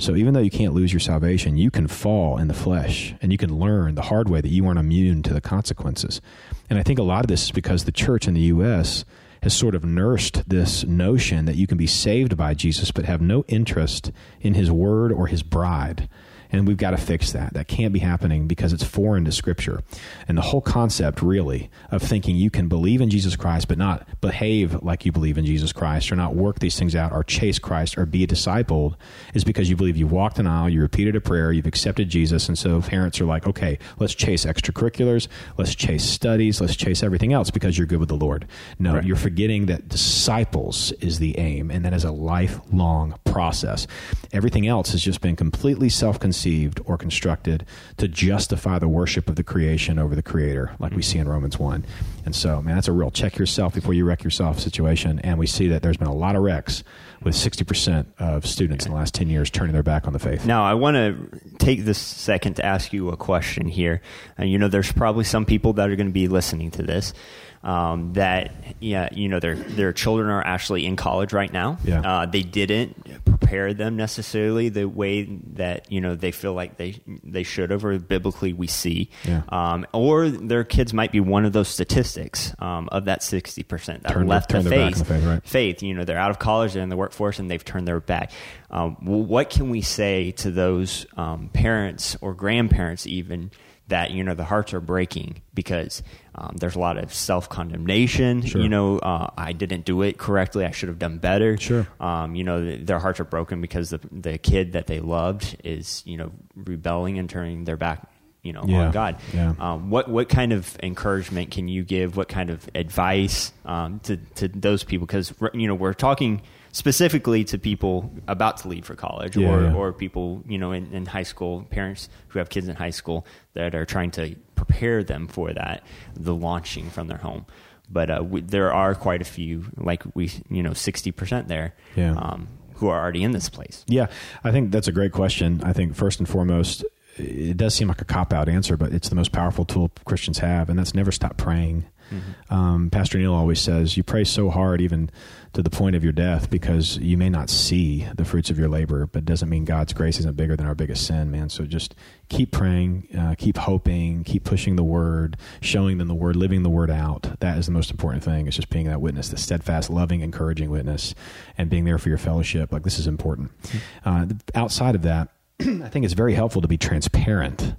So 0.00 0.16
even 0.16 0.32
though 0.32 0.40
you 0.40 0.50
can't 0.50 0.72
lose 0.72 0.94
your 0.94 1.00
salvation, 1.00 1.58
you 1.58 1.70
can 1.70 1.86
fall 1.86 2.38
in 2.38 2.48
the 2.48 2.54
flesh 2.54 3.14
and 3.20 3.30
you 3.30 3.36
can 3.36 3.58
learn 3.58 3.96
the 3.96 4.02
hard 4.02 4.30
way 4.30 4.40
that 4.40 4.48
you 4.48 4.66
aren't 4.66 4.78
immune 4.78 5.22
to 5.24 5.34
the 5.34 5.42
consequences. 5.42 6.22
And 6.70 6.78
I 6.78 6.82
think 6.82 6.98
a 6.98 7.02
lot 7.02 7.22
of 7.22 7.28
this 7.28 7.44
is 7.44 7.50
because 7.50 7.84
the 7.84 7.92
church 7.92 8.26
in 8.26 8.32
the 8.32 8.40
U.S. 8.40 9.04
has 9.42 9.52
sort 9.52 9.74
of 9.74 9.84
nursed 9.84 10.48
this 10.48 10.84
notion 10.86 11.44
that 11.44 11.56
you 11.56 11.66
can 11.66 11.76
be 11.76 11.86
saved 11.86 12.34
by 12.34 12.54
Jesus 12.54 12.90
but 12.90 13.04
have 13.04 13.20
no 13.20 13.44
interest 13.46 14.10
in 14.40 14.54
his 14.54 14.70
word 14.70 15.12
or 15.12 15.26
his 15.26 15.42
bride. 15.42 16.08
And 16.52 16.66
we've 16.66 16.76
got 16.76 16.90
to 16.90 16.96
fix 16.96 17.32
that. 17.32 17.54
That 17.54 17.68
can't 17.68 17.92
be 17.92 18.00
happening 18.00 18.46
because 18.46 18.72
it's 18.72 18.84
foreign 18.84 19.24
to 19.24 19.32
Scripture. 19.32 19.82
And 20.26 20.36
the 20.36 20.42
whole 20.42 20.60
concept, 20.60 21.22
really, 21.22 21.70
of 21.90 22.02
thinking 22.02 22.36
you 22.36 22.50
can 22.50 22.68
believe 22.68 23.00
in 23.00 23.08
Jesus 23.08 23.36
Christ 23.36 23.68
but 23.68 23.78
not 23.78 24.06
behave 24.20 24.82
like 24.82 25.06
you 25.06 25.12
believe 25.12 25.38
in 25.38 25.46
Jesus 25.46 25.72
Christ 25.72 26.10
or 26.10 26.16
not 26.16 26.34
work 26.34 26.58
these 26.58 26.78
things 26.78 26.96
out 26.96 27.12
or 27.12 27.22
chase 27.22 27.58
Christ 27.58 27.96
or 27.96 28.04
be 28.04 28.24
a 28.24 28.26
disciple 28.26 28.96
is 29.32 29.44
because 29.44 29.70
you 29.70 29.76
believe 29.76 29.96
you 29.96 30.06
walked 30.06 30.38
an 30.38 30.46
aisle, 30.46 30.68
you 30.68 30.80
repeated 30.80 31.14
a 31.14 31.20
prayer, 31.20 31.52
you've 31.52 31.66
accepted 31.66 32.08
Jesus. 32.08 32.48
And 32.48 32.58
so 32.58 32.80
parents 32.80 33.20
are 33.20 33.26
like, 33.26 33.46
okay, 33.46 33.78
let's 33.98 34.14
chase 34.14 34.44
extracurriculars, 34.44 35.28
let's 35.56 35.74
chase 35.74 36.04
studies, 36.04 36.60
let's 36.60 36.76
chase 36.76 37.02
everything 37.02 37.32
else 37.32 37.50
because 37.50 37.78
you're 37.78 37.86
good 37.86 38.00
with 38.00 38.08
the 38.08 38.16
Lord. 38.16 38.46
No, 38.78 38.94
right. 38.94 39.04
you're 39.04 39.16
forgetting 39.16 39.66
that 39.66 39.88
disciples 39.88 40.92
is 41.00 41.18
the 41.20 41.38
aim, 41.38 41.70
and 41.70 41.84
that 41.84 41.92
is 41.92 42.04
a 42.04 42.10
lifelong 42.10 43.14
process. 43.24 43.86
Everything 44.32 44.66
else 44.66 44.92
has 44.92 45.02
just 45.02 45.20
been 45.20 45.36
completely 45.36 45.88
self 45.88 46.18
consumed 46.18 46.39
conceived 46.40 46.80
or 46.86 46.96
constructed 46.96 47.66
to 47.98 48.08
justify 48.08 48.78
the 48.78 48.88
worship 48.88 49.28
of 49.28 49.36
the 49.36 49.44
creation 49.44 49.98
over 49.98 50.14
the 50.14 50.22
creator, 50.22 50.74
like 50.78 50.92
we 50.92 51.02
see 51.02 51.18
in 51.18 51.24
mm-hmm. 51.24 51.32
Romans 51.32 51.58
1. 51.58 51.84
And 52.24 52.34
so, 52.34 52.62
man, 52.62 52.76
that's 52.76 52.88
a 52.88 52.92
real 52.92 53.10
check 53.10 53.36
yourself 53.36 53.74
before 53.74 53.92
you 53.92 54.06
wreck 54.06 54.24
yourself 54.24 54.58
situation. 54.58 55.18
And 55.20 55.38
we 55.38 55.46
see 55.46 55.68
that 55.68 55.82
there's 55.82 55.98
been 55.98 56.08
a 56.08 56.14
lot 56.14 56.36
of 56.36 56.42
wrecks 56.42 56.82
with 57.22 57.34
60% 57.34 58.06
of 58.18 58.46
students 58.46 58.86
in 58.86 58.92
the 58.92 58.96
last 58.96 59.12
10 59.14 59.28
years 59.28 59.50
turning 59.50 59.74
their 59.74 59.82
back 59.82 60.06
on 60.06 60.14
the 60.14 60.18
faith. 60.18 60.46
Now, 60.46 60.64
I 60.64 60.72
want 60.72 60.94
to 60.94 61.40
take 61.58 61.84
this 61.84 61.98
second 61.98 62.54
to 62.54 62.64
ask 62.64 62.94
you 62.94 63.10
a 63.10 63.16
question 63.18 63.68
here. 63.68 64.00
And, 64.38 64.50
you 64.50 64.56
know, 64.56 64.68
there's 64.68 64.92
probably 64.92 65.24
some 65.24 65.44
people 65.44 65.74
that 65.74 65.90
are 65.90 65.96
going 65.96 66.06
to 66.06 66.12
be 66.12 66.28
listening 66.28 66.70
to 66.72 66.82
this 66.82 67.12
um, 67.62 68.14
that 68.14 68.52
yeah, 68.80 69.10
you 69.12 69.28
know 69.28 69.38
their 69.38 69.54
their 69.54 69.92
children 69.92 70.30
are 70.30 70.44
actually 70.44 70.86
in 70.86 70.96
college 70.96 71.32
right 71.32 71.52
now. 71.52 71.78
Yeah. 71.84 72.00
Uh, 72.00 72.26
they 72.26 72.42
didn't 72.42 73.24
prepare 73.26 73.74
them 73.74 73.96
necessarily 73.96 74.70
the 74.70 74.86
way 74.86 75.24
that 75.24 75.90
you 75.92 76.00
know 76.00 76.14
they 76.14 76.32
feel 76.32 76.54
like 76.54 76.78
they 76.78 77.00
they 77.22 77.42
should 77.42 77.70
have, 77.70 77.84
or 77.84 77.98
biblically 77.98 78.54
we 78.54 78.66
see. 78.66 79.10
Yeah. 79.24 79.42
Um, 79.50 79.86
or 79.92 80.30
their 80.30 80.64
kids 80.64 80.94
might 80.94 81.12
be 81.12 81.20
one 81.20 81.44
of 81.44 81.52
those 81.52 81.68
statistics 81.68 82.54
um, 82.60 82.88
of 82.92 83.04
that 83.04 83.22
sixty 83.22 83.62
percent 83.62 84.04
that 84.04 84.12
turn, 84.12 84.26
left 84.26 84.50
the 84.50 84.62
faith. 84.62 84.98
The 84.98 85.04
faith, 85.04 85.24
right. 85.24 85.44
faith. 85.44 85.82
You 85.82 85.92
know, 85.92 86.04
they're 86.04 86.18
out 86.18 86.30
of 86.30 86.38
college, 86.38 86.72
they're 86.72 86.82
in 86.82 86.88
the 86.88 86.96
workforce, 86.96 87.38
and 87.38 87.50
they've 87.50 87.64
turned 87.64 87.86
their 87.86 88.00
back. 88.00 88.32
Um, 88.70 88.96
what 89.02 89.50
can 89.50 89.68
we 89.68 89.82
say 89.82 90.30
to 90.32 90.50
those 90.50 91.04
um, 91.16 91.50
parents 91.52 92.16
or 92.22 92.32
grandparents 92.32 93.06
even? 93.06 93.50
That 93.90 94.10
you 94.10 94.24
know 94.24 94.34
the 94.34 94.44
hearts 94.44 94.72
are 94.74 94.80
breaking 94.80 95.42
because 95.54 96.02
um, 96.34 96.56
there's 96.58 96.74
a 96.74 96.78
lot 96.78 96.96
of 96.96 97.12
self 97.12 97.48
condemnation. 97.48 98.42
Sure. 98.42 98.62
You 98.62 98.68
know, 98.68 98.98
uh, 98.98 99.30
I 99.36 99.52
didn't 99.52 99.84
do 99.84 100.02
it 100.02 100.18
correctly. 100.18 100.64
I 100.64 100.70
should 100.70 100.88
have 100.88 100.98
done 100.98 101.18
better. 101.18 101.56
Sure. 101.58 101.86
Um, 102.00 102.34
you 102.34 102.44
know, 102.44 102.76
their 102.76 102.98
hearts 102.98 103.20
are 103.20 103.24
broken 103.24 103.60
because 103.60 103.90
the 103.90 104.00
the 104.10 104.38
kid 104.38 104.72
that 104.72 104.86
they 104.86 105.00
loved 105.00 105.56
is 105.62 106.02
you 106.06 106.16
know 106.16 106.32
rebelling 106.56 107.18
and 107.18 107.28
turning 107.28 107.64
their 107.64 107.76
back. 107.76 108.06
You 108.42 108.54
know, 108.54 108.64
yeah. 108.66 108.86
on 108.86 108.92
God. 108.92 109.20
Yeah. 109.34 109.52
Um, 109.58 109.90
what 109.90 110.08
what 110.08 110.30
kind 110.30 110.54
of 110.54 110.78
encouragement 110.82 111.50
can 111.50 111.68
you 111.68 111.84
give? 111.84 112.16
What 112.16 112.28
kind 112.28 112.48
of 112.48 112.66
advice 112.74 113.52
um, 113.66 114.00
to 114.04 114.16
to 114.36 114.48
those 114.48 114.82
people? 114.82 115.06
Because 115.06 115.34
you 115.52 115.68
know 115.68 115.74
we're 115.74 115.92
talking 115.92 116.40
specifically 116.72 117.44
to 117.44 117.58
people 117.58 118.12
about 118.28 118.58
to 118.58 118.68
leave 118.68 118.84
for 118.84 118.94
college 118.94 119.36
yeah, 119.36 119.48
or, 119.48 119.62
yeah. 119.62 119.74
or 119.74 119.92
people 119.92 120.42
you 120.46 120.58
know 120.58 120.72
in, 120.72 120.92
in, 120.92 121.06
high 121.06 121.22
school 121.22 121.66
parents 121.70 122.08
who 122.28 122.38
have 122.38 122.48
kids 122.48 122.68
in 122.68 122.76
high 122.76 122.90
school 122.90 123.26
that 123.54 123.74
are 123.74 123.84
trying 123.84 124.10
to 124.10 124.34
prepare 124.54 125.02
them 125.02 125.26
for 125.26 125.52
that 125.52 125.82
the 126.14 126.34
launching 126.34 126.90
from 126.90 127.08
their 127.08 127.18
home. 127.18 127.46
But 127.92 128.10
uh, 128.10 128.22
we, 128.22 128.40
there 128.40 128.72
are 128.72 128.94
quite 128.94 129.20
a 129.20 129.24
few 129.24 129.64
like 129.76 130.02
we 130.14 130.30
you 130.48 130.62
know 130.62 130.70
60% 130.70 131.48
there 131.48 131.74
yeah. 131.96 132.14
um, 132.14 132.48
who 132.74 132.88
are 132.88 133.00
already 133.00 133.24
in 133.24 133.32
this 133.32 133.48
place. 133.48 133.84
Yeah. 133.88 134.06
I 134.44 134.52
think 134.52 134.70
that's 134.70 134.88
a 134.88 134.92
great 134.92 135.12
question. 135.12 135.60
I 135.64 135.72
think 135.72 135.96
first 135.96 136.18
and 136.18 136.28
foremost 136.28 136.84
it 137.16 137.56
does 137.56 137.74
seem 137.74 137.88
like 137.88 138.00
a 138.00 138.04
cop 138.04 138.32
out 138.32 138.48
answer 138.48 138.76
but 138.76 138.92
it's 138.92 139.08
the 139.08 139.16
most 139.16 139.32
powerful 139.32 139.64
tool 139.64 139.90
christians 140.04 140.38
have 140.38 140.70
and 140.70 140.78
that's 140.78 140.94
never 140.94 141.10
stop 141.12 141.36
praying 141.36 141.84
Mm-hmm. 142.10 142.54
Um, 142.54 142.90
Pastor 142.90 143.18
Neil 143.18 143.34
always 143.34 143.60
says, 143.60 143.96
You 143.96 144.02
pray 144.02 144.24
so 144.24 144.50
hard, 144.50 144.80
even 144.80 145.10
to 145.52 145.62
the 145.62 145.70
point 145.70 145.96
of 145.96 146.04
your 146.04 146.12
death, 146.12 146.50
because 146.50 146.96
you 146.98 147.16
may 147.16 147.28
not 147.28 147.50
see 147.50 148.06
the 148.14 148.24
fruits 148.24 148.50
of 148.50 148.58
your 148.58 148.68
labor, 148.68 149.06
but 149.06 149.24
doesn't 149.24 149.48
mean 149.48 149.64
God's 149.64 149.92
grace 149.92 150.18
isn't 150.20 150.36
bigger 150.36 150.56
than 150.56 150.66
our 150.66 150.74
biggest 150.74 151.06
sin, 151.06 151.30
man. 151.30 151.48
So 151.48 151.64
just 151.64 151.94
keep 152.28 152.52
praying, 152.52 153.08
uh, 153.18 153.34
keep 153.36 153.56
hoping, 153.56 154.24
keep 154.24 154.44
pushing 154.44 154.76
the 154.76 154.84
word, 154.84 155.36
showing 155.60 155.98
them 155.98 156.08
the 156.08 156.14
word, 156.14 156.36
living 156.36 156.62
the 156.62 156.70
word 156.70 156.90
out. 156.90 157.40
That 157.40 157.58
is 157.58 157.66
the 157.66 157.72
most 157.72 157.90
important 157.90 158.22
thing. 158.22 158.46
It's 158.46 158.56
just 158.56 158.70
being 158.70 158.86
that 158.86 159.00
witness, 159.00 159.28
the 159.28 159.36
steadfast, 159.36 159.90
loving, 159.90 160.20
encouraging 160.20 160.70
witness, 160.70 161.14
and 161.58 161.68
being 161.68 161.84
there 161.84 161.98
for 161.98 162.08
your 162.08 162.18
fellowship. 162.18 162.72
Like, 162.72 162.84
this 162.84 162.98
is 162.98 163.06
important. 163.06 163.50
Mm-hmm. 163.62 164.08
Uh, 164.08 164.26
outside 164.54 164.94
of 164.94 165.02
that, 165.02 165.28
I 165.60 165.88
think 165.88 166.04
it's 166.04 166.14
very 166.14 166.34
helpful 166.34 166.62
to 166.62 166.68
be 166.68 166.78
transparent 166.78 167.74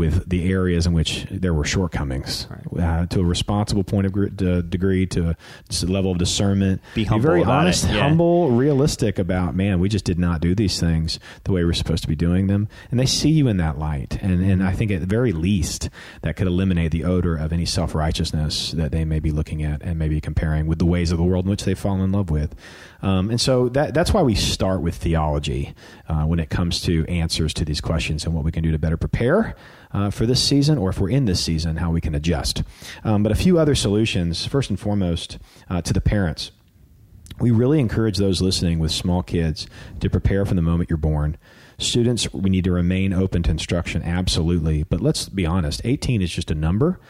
with 0.00 0.30
the 0.30 0.50
areas 0.50 0.86
in 0.86 0.94
which 0.94 1.26
there 1.30 1.52
were 1.52 1.64
shortcomings 1.64 2.46
right. 2.48 2.82
uh, 2.82 3.06
to 3.06 3.20
a 3.20 3.24
responsible 3.24 3.84
point 3.84 4.06
of 4.06 4.16
uh, 4.16 4.62
degree 4.62 5.04
to 5.06 5.28
a 5.28 5.36
level 5.84 6.10
of 6.10 6.16
discernment. 6.16 6.80
Be, 6.94 7.04
be 7.04 7.18
very 7.18 7.44
honest 7.44 7.84
yeah. 7.84 8.08
humble 8.08 8.50
realistic 8.50 9.18
about 9.18 9.54
man 9.54 9.78
we 9.78 9.90
just 9.90 10.06
did 10.06 10.18
not 10.18 10.40
do 10.40 10.54
these 10.54 10.80
things 10.80 11.20
the 11.44 11.52
way 11.52 11.64
we're 11.64 11.74
supposed 11.74 12.02
to 12.02 12.08
be 12.08 12.16
doing 12.16 12.46
them. 12.46 12.66
And 12.90 12.98
they 12.98 13.04
see 13.04 13.28
you 13.28 13.46
in 13.46 13.58
that 13.58 13.78
light. 13.78 14.16
And, 14.22 14.42
and 14.42 14.64
I 14.64 14.72
think 14.72 14.90
at 14.90 15.00
the 15.00 15.06
very 15.06 15.32
least 15.32 15.90
that 16.22 16.34
could 16.34 16.46
eliminate 16.46 16.92
the 16.92 17.04
odor 17.04 17.36
of 17.36 17.52
any 17.52 17.66
self-righteousness 17.66 18.72
that 18.72 18.92
they 18.92 19.04
may 19.04 19.20
be 19.20 19.30
looking 19.30 19.62
at 19.62 19.82
and 19.82 19.98
maybe 19.98 20.18
comparing 20.18 20.66
with 20.66 20.78
the 20.78 20.86
ways 20.86 21.12
of 21.12 21.18
the 21.18 21.24
world 21.24 21.44
in 21.44 21.50
which 21.50 21.64
they've 21.64 21.78
fallen 21.78 22.00
in 22.00 22.10
love 22.10 22.30
with. 22.30 22.54
Um, 23.02 23.28
and 23.28 23.40
so 23.40 23.68
that, 23.70 23.92
that's 23.92 24.14
why 24.14 24.22
we 24.22 24.34
start 24.34 24.80
with 24.80 24.94
theology 24.94 25.74
uh, 26.08 26.24
when 26.24 26.38
it 26.38 26.48
comes 26.48 26.80
to 26.82 27.04
answers 27.06 27.52
to 27.54 27.66
these 27.66 27.82
questions 27.82 28.24
and 28.24 28.34
what 28.34 28.44
we 28.44 28.52
can 28.52 28.62
do 28.62 28.72
to 28.72 28.78
better 28.78 28.96
prepare 28.96 29.54
uh, 29.92 30.10
for 30.10 30.26
this 30.26 30.42
season, 30.42 30.78
or 30.78 30.90
if 30.90 31.00
we're 31.00 31.10
in 31.10 31.24
this 31.24 31.42
season, 31.42 31.76
how 31.76 31.90
we 31.90 32.00
can 32.00 32.14
adjust. 32.14 32.62
Um, 33.04 33.22
but 33.22 33.32
a 33.32 33.36
few 33.36 33.58
other 33.58 33.74
solutions. 33.74 34.46
First 34.46 34.70
and 34.70 34.78
foremost, 34.78 35.38
uh, 35.68 35.82
to 35.82 35.92
the 35.92 36.00
parents. 36.00 36.52
We 37.38 37.50
really 37.50 37.80
encourage 37.80 38.18
those 38.18 38.42
listening 38.42 38.78
with 38.78 38.92
small 38.92 39.22
kids 39.22 39.66
to 40.00 40.10
prepare 40.10 40.44
from 40.44 40.56
the 40.56 40.62
moment 40.62 40.90
you're 40.90 40.98
born. 40.98 41.38
Students, 41.78 42.30
we 42.34 42.50
need 42.50 42.64
to 42.64 42.72
remain 42.72 43.14
open 43.14 43.42
to 43.44 43.50
instruction, 43.50 44.02
absolutely. 44.02 44.82
But 44.82 45.00
let's 45.00 45.30
be 45.30 45.46
honest, 45.46 45.80
18 45.84 46.20
is 46.20 46.30
just 46.30 46.50
a 46.50 46.54
number. 46.54 47.00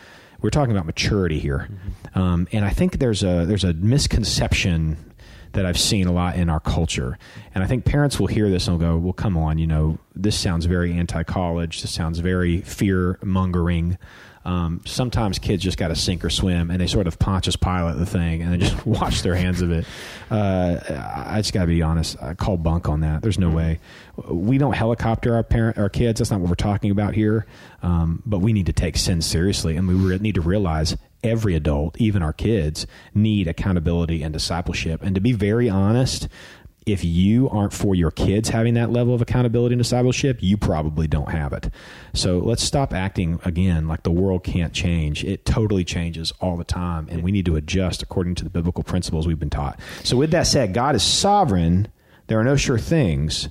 We're 0.40 0.50
talking 0.50 0.70
about 0.70 0.86
maturity 0.86 1.40
here, 1.40 1.68
mm-hmm. 1.68 2.18
um, 2.18 2.48
and 2.52 2.64
I 2.64 2.70
think 2.70 2.98
there's 2.98 3.22
a 3.22 3.44
there's 3.44 3.64
a 3.64 3.74
misconception 3.74 5.09
that 5.52 5.66
I've 5.66 5.78
seen 5.78 6.06
a 6.06 6.12
lot 6.12 6.36
in 6.36 6.48
our 6.48 6.60
culture. 6.60 7.18
And 7.54 7.64
I 7.64 7.66
think 7.66 7.84
parents 7.84 8.20
will 8.20 8.26
hear 8.26 8.48
this 8.50 8.68
and 8.68 8.78
will 8.78 8.86
go, 8.86 8.96
well, 8.96 9.12
come 9.12 9.36
on, 9.36 9.58
you 9.58 9.66
know, 9.66 9.98
this 10.14 10.38
sounds 10.38 10.66
very 10.66 10.92
anti 10.92 11.22
college. 11.22 11.82
This 11.82 11.92
sounds 11.92 12.18
very 12.18 12.60
fear 12.60 13.18
mongering. 13.22 13.98
Um, 14.42 14.80
sometimes 14.86 15.38
kids 15.38 15.62
just 15.62 15.76
got 15.76 15.88
to 15.88 15.96
sink 15.96 16.24
or 16.24 16.30
swim, 16.30 16.70
and 16.70 16.80
they 16.80 16.86
sort 16.86 17.06
of 17.06 17.18
Pontius 17.18 17.56
Pilate 17.56 17.98
the 17.98 18.06
thing, 18.06 18.40
and 18.40 18.52
then 18.52 18.60
just 18.60 18.86
wash 18.86 19.20
their 19.20 19.34
hands 19.34 19.60
of 19.60 19.70
it. 19.70 19.84
Uh, 20.30 20.78
I 21.26 21.40
just 21.40 21.52
got 21.52 21.62
to 21.62 21.66
be 21.66 21.82
honest. 21.82 22.16
I 22.22 22.34
call 22.34 22.56
bunk 22.56 22.88
on 22.88 23.00
that. 23.00 23.20
There's 23.20 23.38
no 23.38 23.50
way. 23.50 23.80
We 24.28 24.56
don't 24.56 24.72
helicopter 24.72 25.34
our 25.34 25.42
parent, 25.42 25.76
our 25.76 25.90
kids. 25.90 26.20
That's 26.20 26.30
not 26.30 26.40
what 26.40 26.48
we're 26.48 26.54
talking 26.54 26.90
about 26.90 27.14
here. 27.14 27.46
Um, 27.82 28.22
but 28.24 28.38
we 28.38 28.52
need 28.52 28.66
to 28.66 28.72
take 28.72 28.96
sin 28.96 29.20
seriously, 29.20 29.76
and 29.76 29.86
we 29.86 29.94
re- 29.94 30.18
need 30.18 30.36
to 30.36 30.40
realize 30.40 30.96
every 31.22 31.54
adult, 31.54 32.00
even 32.00 32.22
our 32.22 32.32
kids, 32.32 32.86
need 33.14 33.48
accountability 33.48 34.22
and 34.22 34.32
discipleship. 34.32 35.02
And 35.02 35.14
to 35.14 35.20
be 35.20 35.32
very 35.32 35.68
honest, 35.68 36.28
if 36.86 37.04
you 37.04 37.48
aren't 37.50 37.72
for 37.72 37.94
your 37.94 38.10
kids 38.10 38.48
having 38.48 38.74
that 38.74 38.90
level 38.90 39.14
of 39.14 39.20
accountability 39.20 39.74
and 39.74 39.80
discipleship, 39.82 40.38
you 40.40 40.56
probably 40.56 41.06
don't 41.06 41.30
have 41.30 41.52
it. 41.52 41.70
So 42.14 42.38
let's 42.38 42.62
stop 42.62 42.94
acting 42.94 43.38
again 43.44 43.86
like 43.86 44.02
the 44.02 44.10
world 44.10 44.44
can't 44.44 44.72
change. 44.72 45.24
It 45.24 45.44
totally 45.44 45.84
changes 45.84 46.32
all 46.40 46.56
the 46.56 46.64
time, 46.64 47.08
and 47.10 47.22
we 47.22 47.32
need 47.32 47.46
to 47.46 47.56
adjust 47.56 48.02
according 48.02 48.34
to 48.36 48.44
the 48.44 48.50
biblical 48.50 48.82
principles 48.82 49.26
we've 49.26 49.38
been 49.38 49.50
taught. 49.50 49.78
So, 50.04 50.16
with 50.16 50.30
that 50.30 50.46
said, 50.46 50.72
God 50.74 50.94
is 50.94 51.02
sovereign. 51.02 51.88
There 52.26 52.38
are 52.38 52.44
no 52.44 52.56
sure 52.56 52.78
things 52.78 53.48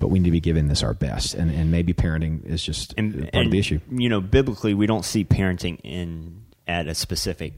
but 0.00 0.08
we 0.08 0.20
need 0.20 0.26
to 0.26 0.30
be 0.30 0.38
giving 0.40 0.68
this 0.68 0.84
our 0.84 0.94
best. 0.94 1.34
And, 1.34 1.50
and 1.50 1.72
maybe 1.72 1.92
parenting 1.92 2.44
is 2.46 2.62
just 2.62 2.94
and, 2.96 3.14
part 3.14 3.30
and, 3.34 3.46
of 3.46 3.50
the 3.50 3.58
issue. 3.58 3.80
You 3.90 4.08
know, 4.08 4.20
biblically, 4.20 4.72
we 4.72 4.86
don't 4.86 5.04
see 5.04 5.24
parenting 5.24 5.80
in 5.82 6.44
at 6.68 6.86
a 6.86 6.94
specific 6.94 7.54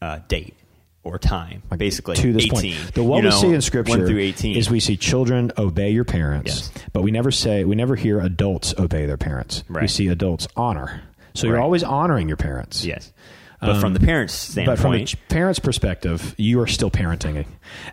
uh, 0.00 0.20
date 0.26 0.54
or 1.04 1.18
time. 1.18 1.62
Like 1.70 1.78
basically, 1.78 2.16
to 2.16 2.32
this 2.32 2.46
18, 2.46 2.50
point, 2.50 2.94
the 2.94 3.04
what 3.04 3.22
we 3.22 3.28
know, 3.28 3.36
see 3.36 3.52
in 3.52 3.60
Scripture 3.60 4.06
through 4.06 4.18
18. 4.18 4.56
is 4.56 4.70
we 4.70 4.80
see 4.80 4.96
children 4.96 5.52
obey 5.58 5.90
your 5.90 6.04
parents, 6.04 6.72
yes. 6.74 6.84
but 6.92 7.02
we 7.02 7.10
never 7.10 7.30
say 7.30 7.64
we 7.64 7.76
never 7.76 7.94
hear 7.94 8.18
adults 8.20 8.74
obey 8.78 9.06
their 9.06 9.18
parents. 9.18 9.62
Right. 9.68 9.82
We 9.82 9.88
see 9.88 10.08
adults 10.08 10.48
honor. 10.56 11.02
So 11.34 11.46
you're 11.46 11.60
always 11.60 11.82
honoring 11.82 12.28
your 12.28 12.36
parents. 12.36 12.84
Yes. 12.84 13.12
But 13.60 13.80
from 13.80 13.94
the 13.94 14.00
parents' 14.00 14.48
Um, 14.48 14.52
standpoint, 14.52 14.76
But 14.76 14.82
from 14.82 14.92
the 14.92 15.16
parents' 15.28 15.58
perspective, 15.58 16.34
you 16.36 16.60
are 16.60 16.66
still 16.66 16.90
parenting. 16.90 17.46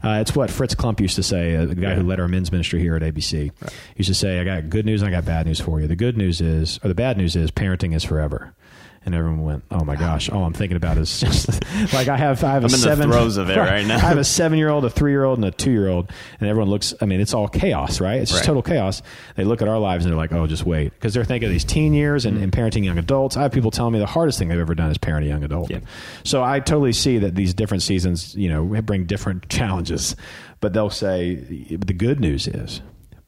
Uh, 0.04 0.20
it's 0.22 0.36
what 0.36 0.50
Fritz 0.50 0.76
Klump 0.76 1.00
used 1.00 1.16
to 1.16 1.24
say, 1.24 1.56
uh, 1.56 1.66
the 1.66 1.76
guy 1.76 1.96
who 1.96 2.04
led 2.04 2.20
our 2.20 2.28
men's 2.28 2.52
ministry 2.52 2.82
here 2.82 2.96
at 2.96 3.02
ABC. 3.02 3.32
He 3.32 3.52
used 3.96 4.10
to 4.10 4.14
say, 4.14 4.40
I 4.40 4.44
got 4.44 4.70
good 4.70 4.86
news 4.86 5.02
and 5.02 5.08
I 5.08 5.12
got 5.12 5.26
bad 5.26 5.46
news 5.46 5.60
for 5.60 5.80
you. 5.80 5.88
The 5.88 5.96
good 5.96 6.18
news 6.18 6.42
is, 6.42 6.80
or 6.84 6.90
the 6.90 6.96
bad 6.96 7.18
news 7.18 7.36
is, 7.36 7.52
parenting 7.52 7.96
is 7.96 8.04
forever. 8.04 8.54
And 9.04 9.16
everyone 9.16 9.42
went, 9.42 9.64
"Oh 9.72 9.84
my 9.84 9.96
gosh! 9.96 10.30
All 10.30 10.44
I'm 10.46 10.54
thinking 10.54 10.78
about 10.78 11.00
is 11.00 11.20
just 11.20 11.50
like 11.94 12.08
I 12.08 12.18
have. 12.18 12.44
I 12.44 12.52
have 12.52 12.62
a 12.62 12.66
I'm 12.68 12.72
the 12.72 12.78
seven 12.78 13.10
throes 13.10 13.38
of 13.38 13.50
it 13.50 13.58
right 13.58 13.84
now. 13.84 13.96
I 13.96 14.00
have 14.00 14.20
a 14.20 14.24
seven 14.24 14.60
year 14.60 14.70
old, 14.70 14.86
a 14.86 14.92
three 14.92 15.10
year 15.10 15.24
old, 15.24 15.40
and 15.40 15.46
a 15.46 15.50
two 15.50 15.72
year 15.72 15.88
old, 15.88 16.12
and 16.40 16.48
everyone 16.48 16.70
looks. 16.70 16.94
I 17.02 17.06
mean, 17.06 17.20
it's 17.20 17.34
all 17.34 17.48
chaos, 17.48 18.00
right? 18.00 18.22
It's 18.22 18.30
just 18.30 18.42
Right. 18.42 18.46
total 18.46 18.62
chaos. 18.62 19.02
They 19.36 19.44
look 19.44 19.64
at 19.64 19.68
our 19.68 19.80
lives 19.80 20.06
and 20.06 20.12
they're 20.12 20.20
like, 20.20 20.32
"Oh, 20.34 20.46
just 20.46 20.68
wait," 20.68 20.94
because 20.94 21.16
they're 21.16 21.24
thinking 21.26 21.48
of 21.48 21.52
these 21.52 21.64
teen 21.64 21.96
years 21.96 22.26
and, 22.28 22.38
and 22.38 22.52
parenting 22.52 22.86
young 22.86 23.00
adults. 23.00 23.38
I 23.38 23.42
have 23.42 23.52
people 23.52 23.72
telling 23.72 23.94
me 23.94 23.98
the 23.98 24.06
hardest 24.06 24.38
thing 24.38 24.50
they've 24.50 24.60
ever 24.60 24.76
done 24.76 24.92
is 24.92 25.00
parent 25.00 25.26
a 25.26 25.30
young 25.30 25.44
adult. 25.44 25.72
Yeah. 25.72 25.80
So 26.24 26.44
I 26.44 26.60
totally 26.60 26.94
see 26.94 27.18
that 27.18 27.34
these 27.34 27.56
different 27.56 27.82
seasons, 27.82 28.36
you 28.36 28.50
know, 28.50 28.64
bring 28.84 29.06
different 29.06 29.50
challenges, 29.50 30.16
but 30.60 30.74
they'll 30.74 30.92
say 30.92 31.34
the 31.36 31.94
good 31.94 32.20
news 32.20 32.48
is 32.48 32.82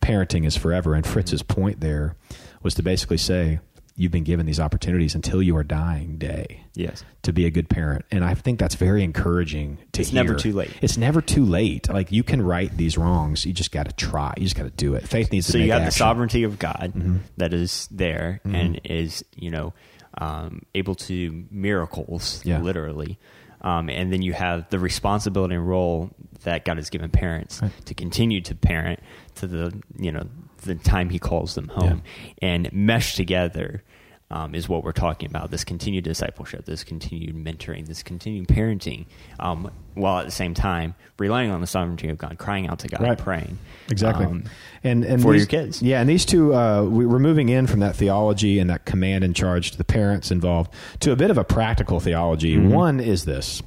parenting 0.03 0.46
is 0.46 0.56
forever. 0.56 0.94
And 0.94 1.03
Fritz's 1.03 1.42
point 1.42 1.80
there 1.80 2.15
was 2.62 2.75
to 2.75 2.84
basically 2.84 3.18
say 3.18 3.60
you've 3.96 4.12
been 4.12 4.24
given 4.24 4.46
these 4.46 4.60
opportunities 4.60 5.14
until 5.14 5.42
your 5.42 5.64
dying 5.64 6.18
day 6.18 6.64
yes, 6.74 7.04
to 7.22 7.32
be 7.32 7.46
a 7.46 7.52
good 7.52 7.70
parent. 7.70 8.04
And 8.12 8.26
I 8.26 8.34
think 8.34 8.58
that's 8.60 8.74
very 8.76 9.04
encouraging 9.04 9.78
to 9.92 10.02
It's 10.02 10.10
hear. 10.10 10.24
never 10.24 10.36
too 10.36 10.52
late. 10.52 10.72
It's 10.82 10.98
never 10.98 11.22
too 11.22 11.46
late. 11.46 11.88
Like 11.90 12.12
you 12.12 12.24
can 12.24 12.42
right 12.42 12.76
these 12.76 12.98
wrongs. 12.98 13.46
You 13.46 13.54
just 13.54 13.72
got 13.72 13.88
to 13.88 13.94
try. 13.94 14.34
You 14.38 14.44
just 14.46 14.56
got 14.56 14.64
to 14.64 14.72
do 14.72 14.96
it. 14.96 15.08
Faith 15.08 15.32
needs 15.32 15.46
so 15.48 15.54
to 15.54 15.58
make 15.60 15.66
you 15.68 15.72
got 15.74 15.86
the 15.86 15.92
sovereignty 15.92 16.44
of 16.44 16.58
God 16.58 16.94
Mm-hmm. 16.96 17.18
that 17.38 17.54
is 17.54 17.88
there 17.92 18.42
and 18.44 18.82
is 18.84 19.24
you 19.36 19.52
know 19.52 19.74
um, 20.18 20.64
able 20.76 20.96
to 20.96 21.08
do 21.08 21.46
miracles 21.52 22.42
Yeah. 22.46 22.60
literally 22.62 23.20
um, 23.62 23.90
and 23.90 24.12
then 24.12 24.22
you 24.22 24.34
have 24.34 24.70
the 24.72 24.78
responsibility 24.80 25.56
and 25.56 25.68
role 25.68 26.10
that 26.44 26.66
God 26.66 26.78
has 26.78 26.90
given 26.90 27.10
parents 27.10 27.62
to 27.86 27.94
continue 27.94 28.42
to 28.42 28.56
parent 28.56 29.00
to 29.36 29.48
the 29.48 29.80
you 29.98 30.12
know 30.12 30.28
the 30.63 30.75
time 30.75 31.10
He 31.10 31.20
calls 31.20 31.55
them 31.55 31.67
home 31.70 32.03
and 32.41 32.72
mesh 32.74 33.15
together. 33.15 33.84
Um, 34.32 34.55
is 34.55 34.67
what 34.67 34.84
we're 34.84 34.93
talking 34.93 35.29
about. 35.29 35.51
This 35.51 35.63
continued 35.63 36.05
discipleship, 36.05 36.65
this 36.65 36.84
continued 36.84 37.36
mentoring, 37.36 37.86
this 37.86 38.01
continued 38.01 38.48
parenting, 38.48 39.05
um, 39.39 39.70
while 39.93 40.17
at 40.17 40.25
the 40.25 40.32
same 40.32 40.55
time 40.55 40.96
relying 41.20 41.51
on 41.51 41.62
the 41.62 41.67
sovereignty 41.67 42.10
of 42.10 42.17
God, 42.17 42.39
crying 42.39 42.67
out 42.67 42.79
to 42.79 42.88
God, 42.88 43.01
Right. 43.01 43.15
praying. 43.17 43.60
Exactly. 43.91 44.25
Um, 44.25 44.46
and 44.84 45.03
and 45.05 45.22
for 45.22 45.34
these- 45.34 45.41
your 45.41 45.48
kids. 45.48 45.84
Yeah, 45.84 46.00
and 46.01 46.10
these 46.10 46.25
two, 46.25 46.55
uh, 46.55 46.82
we, 46.84 47.05
we're 47.05 47.20
moving 47.20 47.50
in 47.50 47.67
from 47.67 47.82
that 47.82 47.96
theology 47.96 48.58
and 48.58 48.72
that 48.72 48.86
command 48.86 49.24
and 49.24 49.36
charge 49.36 49.70
to 49.72 49.77
the 49.77 49.84
parents 49.84 50.32
involved 50.32 50.74
to 51.01 51.12
a 51.12 51.15
bit 51.15 51.29
of 51.29 51.38
a 51.38 51.43
practical 51.43 52.00
theology. 52.00 52.55
Mm-hmm. 52.55 52.70
One 52.70 53.00
is 53.00 53.25
this. 53.25 53.62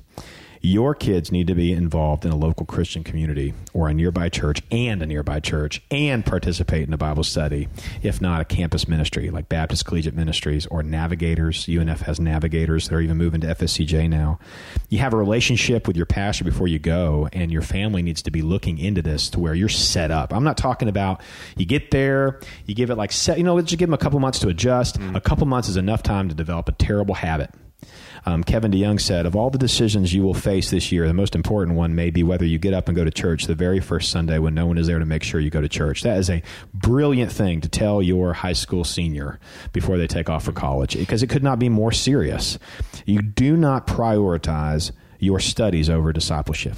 Your 0.66 0.96
kids 0.96 1.30
need 1.30 1.46
to 1.46 1.54
be 1.54 1.72
involved 1.72 2.24
in 2.24 2.32
a 2.32 2.36
local 2.36 2.66
Christian 2.66 3.04
community 3.04 3.54
or 3.72 3.88
a 3.88 3.94
nearby 3.94 4.28
church 4.28 4.62
and 4.72 5.00
a 5.00 5.06
nearby 5.06 5.38
church 5.38 5.80
and 5.92 6.26
participate 6.26 6.88
in 6.88 6.92
a 6.92 6.98
Bible 6.98 7.22
study, 7.22 7.68
if 8.02 8.20
not 8.20 8.40
a 8.40 8.44
campus 8.44 8.88
ministry 8.88 9.30
like 9.30 9.48
Baptist 9.48 9.84
Collegiate 9.84 10.16
Ministries 10.16 10.66
or 10.66 10.82
Navigators. 10.82 11.66
UNF 11.66 12.00
has 12.00 12.18
Navigators. 12.18 12.88
They're 12.88 13.00
even 13.00 13.16
moving 13.16 13.42
to 13.42 13.46
FSCJ 13.46 14.10
now. 14.10 14.40
You 14.88 14.98
have 14.98 15.12
a 15.12 15.16
relationship 15.16 15.86
with 15.86 15.96
your 15.96 16.04
pastor 16.04 16.42
before 16.42 16.66
you 16.66 16.80
go, 16.80 17.28
and 17.32 17.52
your 17.52 17.62
family 17.62 18.02
needs 18.02 18.22
to 18.22 18.32
be 18.32 18.42
looking 18.42 18.76
into 18.78 19.02
this 19.02 19.30
to 19.30 19.38
where 19.38 19.54
you're 19.54 19.68
set 19.68 20.10
up. 20.10 20.34
I'm 20.34 20.42
not 20.42 20.56
talking 20.56 20.88
about 20.88 21.20
you 21.56 21.64
get 21.64 21.92
there, 21.92 22.40
you 22.64 22.74
give 22.74 22.90
it 22.90 22.96
like, 22.96 23.12
set, 23.12 23.38
you 23.38 23.44
know, 23.44 23.60
just 23.60 23.78
give 23.78 23.86
them 23.86 23.94
a 23.94 23.98
couple 23.98 24.18
months 24.18 24.40
to 24.40 24.48
adjust. 24.48 24.98
Mm. 24.98 25.14
A 25.14 25.20
couple 25.20 25.46
months 25.46 25.68
is 25.68 25.76
enough 25.76 26.02
time 26.02 26.28
to 26.28 26.34
develop 26.34 26.68
a 26.68 26.72
terrible 26.72 27.14
habit. 27.14 27.54
Um, 28.24 28.42
Kevin 28.42 28.72
DeYoung 28.72 29.00
said, 29.00 29.24
Of 29.26 29.36
all 29.36 29.50
the 29.50 29.58
decisions 29.58 30.12
you 30.12 30.22
will 30.22 30.34
face 30.34 30.70
this 30.70 30.90
year, 30.90 31.06
the 31.06 31.14
most 31.14 31.36
important 31.36 31.76
one 31.76 31.94
may 31.94 32.10
be 32.10 32.24
whether 32.24 32.44
you 32.44 32.58
get 32.58 32.74
up 32.74 32.88
and 32.88 32.96
go 32.96 33.04
to 33.04 33.10
church 33.10 33.44
the 33.44 33.54
very 33.54 33.78
first 33.78 34.10
Sunday 34.10 34.38
when 34.38 34.52
no 34.54 34.66
one 34.66 34.78
is 34.78 34.88
there 34.88 34.98
to 34.98 35.06
make 35.06 35.22
sure 35.22 35.38
you 35.40 35.50
go 35.50 35.60
to 35.60 35.68
church. 35.68 36.02
That 36.02 36.18
is 36.18 36.28
a 36.28 36.42
brilliant 36.74 37.30
thing 37.30 37.60
to 37.60 37.68
tell 37.68 38.02
your 38.02 38.32
high 38.32 38.54
school 38.54 38.82
senior 38.82 39.38
before 39.72 39.96
they 39.98 40.08
take 40.08 40.28
off 40.28 40.44
for 40.44 40.52
college 40.52 40.96
because 40.96 41.22
it 41.22 41.28
could 41.30 41.44
not 41.44 41.60
be 41.60 41.68
more 41.68 41.92
serious. 41.92 42.58
You 43.04 43.22
do 43.22 43.56
not 43.56 43.86
prioritize 43.86 44.90
your 45.20 45.38
studies 45.38 45.88
over 45.88 46.12
discipleship. 46.12 46.76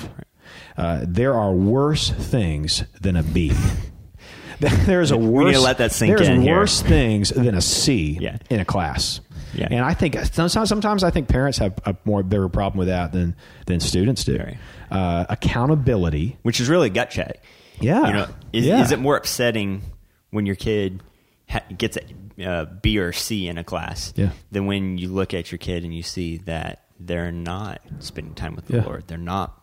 Uh, 0.77 1.05
there 1.09 1.33
are 1.35 1.53
worse 1.53 2.11
things 2.11 2.85
than 3.01 3.17
a 3.17 3.23
B. 3.23 3.53
There's 4.61 5.13
a 5.13 5.17
We 5.17 5.29
worse. 5.29 5.47
need 5.47 5.53
to 5.53 5.61
let 5.61 5.79
that 5.79 5.93
sink 5.93 6.17
there's 6.17 6.29
in 6.29 6.43
here. 6.43 6.57
worse 6.57 6.83
things 6.83 7.31
than 7.31 7.55
a 7.55 7.61
C 7.61 8.19
Yeah. 8.21 8.39
in 8.51 8.59
a 8.59 8.65
class. 8.65 9.21
Yeah. 9.55 9.69
And 9.71 9.81
I 9.85 9.95
think 9.95 10.17
sometimes, 10.33 10.69
sometimes 10.69 11.05
I 11.05 11.11
think 11.11 11.29
parents 11.29 11.59
have 11.59 11.75
a 11.85 11.97
more 12.05 12.23
bigger 12.23 12.49
problem 12.49 12.79
with 12.79 12.89
that 12.89 13.13
than 13.13 13.35
than 13.67 13.81
students 13.81 14.25
do. 14.25 14.39
Right. 14.39 14.59
Uh, 14.91 15.27
accountability. 15.29 16.37
which 16.43 16.61
is 16.61 16.69
really 16.69 16.91
gut 16.91 17.11
check. 17.11 17.43
Yeah. 17.81 18.07
You 18.07 18.13
know, 18.13 18.27
is, 18.53 18.67
Yeah. 18.67 18.83
is 18.83 18.93
it 18.93 18.99
more 18.99 19.17
upsetting 19.17 19.83
when 20.31 20.47
your 20.47 20.57
kid 20.57 21.03
ha- 21.49 21.63
gets 21.77 21.97
a 21.97 22.45
uh, 22.45 22.65
B 22.83 22.99
or 22.99 23.13
C 23.13 23.49
in 23.49 23.59
a 23.59 23.65
class 23.65 24.13
Yeah. 24.17 24.31
than 24.53 24.67
when 24.67 24.99
you 24.99 25.09
look 25.09 25.35
at 25.35 25.51
your 25.51 25.59
kid 25.59 25.85
and 25.85 25.95
you 25.95 26.03
see 26.03 26.39
that 26.39 26.85
they're 27.01 27.33
not 27.33 27.81
spending 28.01 28.35
time 28.35 28.55
with 28.57 28.67
the 28.67 28.77
Yeah. 28.79 28.85
Lord, 28.85 29.05
they're 29.07 29.19
not 29.19 29.55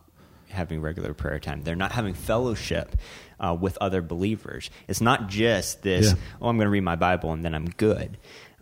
having 0.48 0.80
regular 0.80 1.12
prayer 1.12 1.38
time, 1.38 1.62
they're 1.62 1.76
not 1.76 1.92
having 1.92 2.14
fellowship 2.14 2.96
uh, 3.38 3.54
with 3.58 3.76
other 3.80 4.00
believers. 4.00 4.70
It's 4.88 5.00
not 5.02 5.28
just 5.28 5.82
this, 5.82 6.06
Yeah. 6.12 6.18
oh, 6.40 6.48
I'm 6.48 6.56
going 6.56 6.66
to 6.66 6.70
read 6.70 6.82
my 6.82 6.96
Bible 6.96 7.32
and 7.32 7.44
then 7.44 7.54
I'm 7.54 7.66
good. 7.66 8.16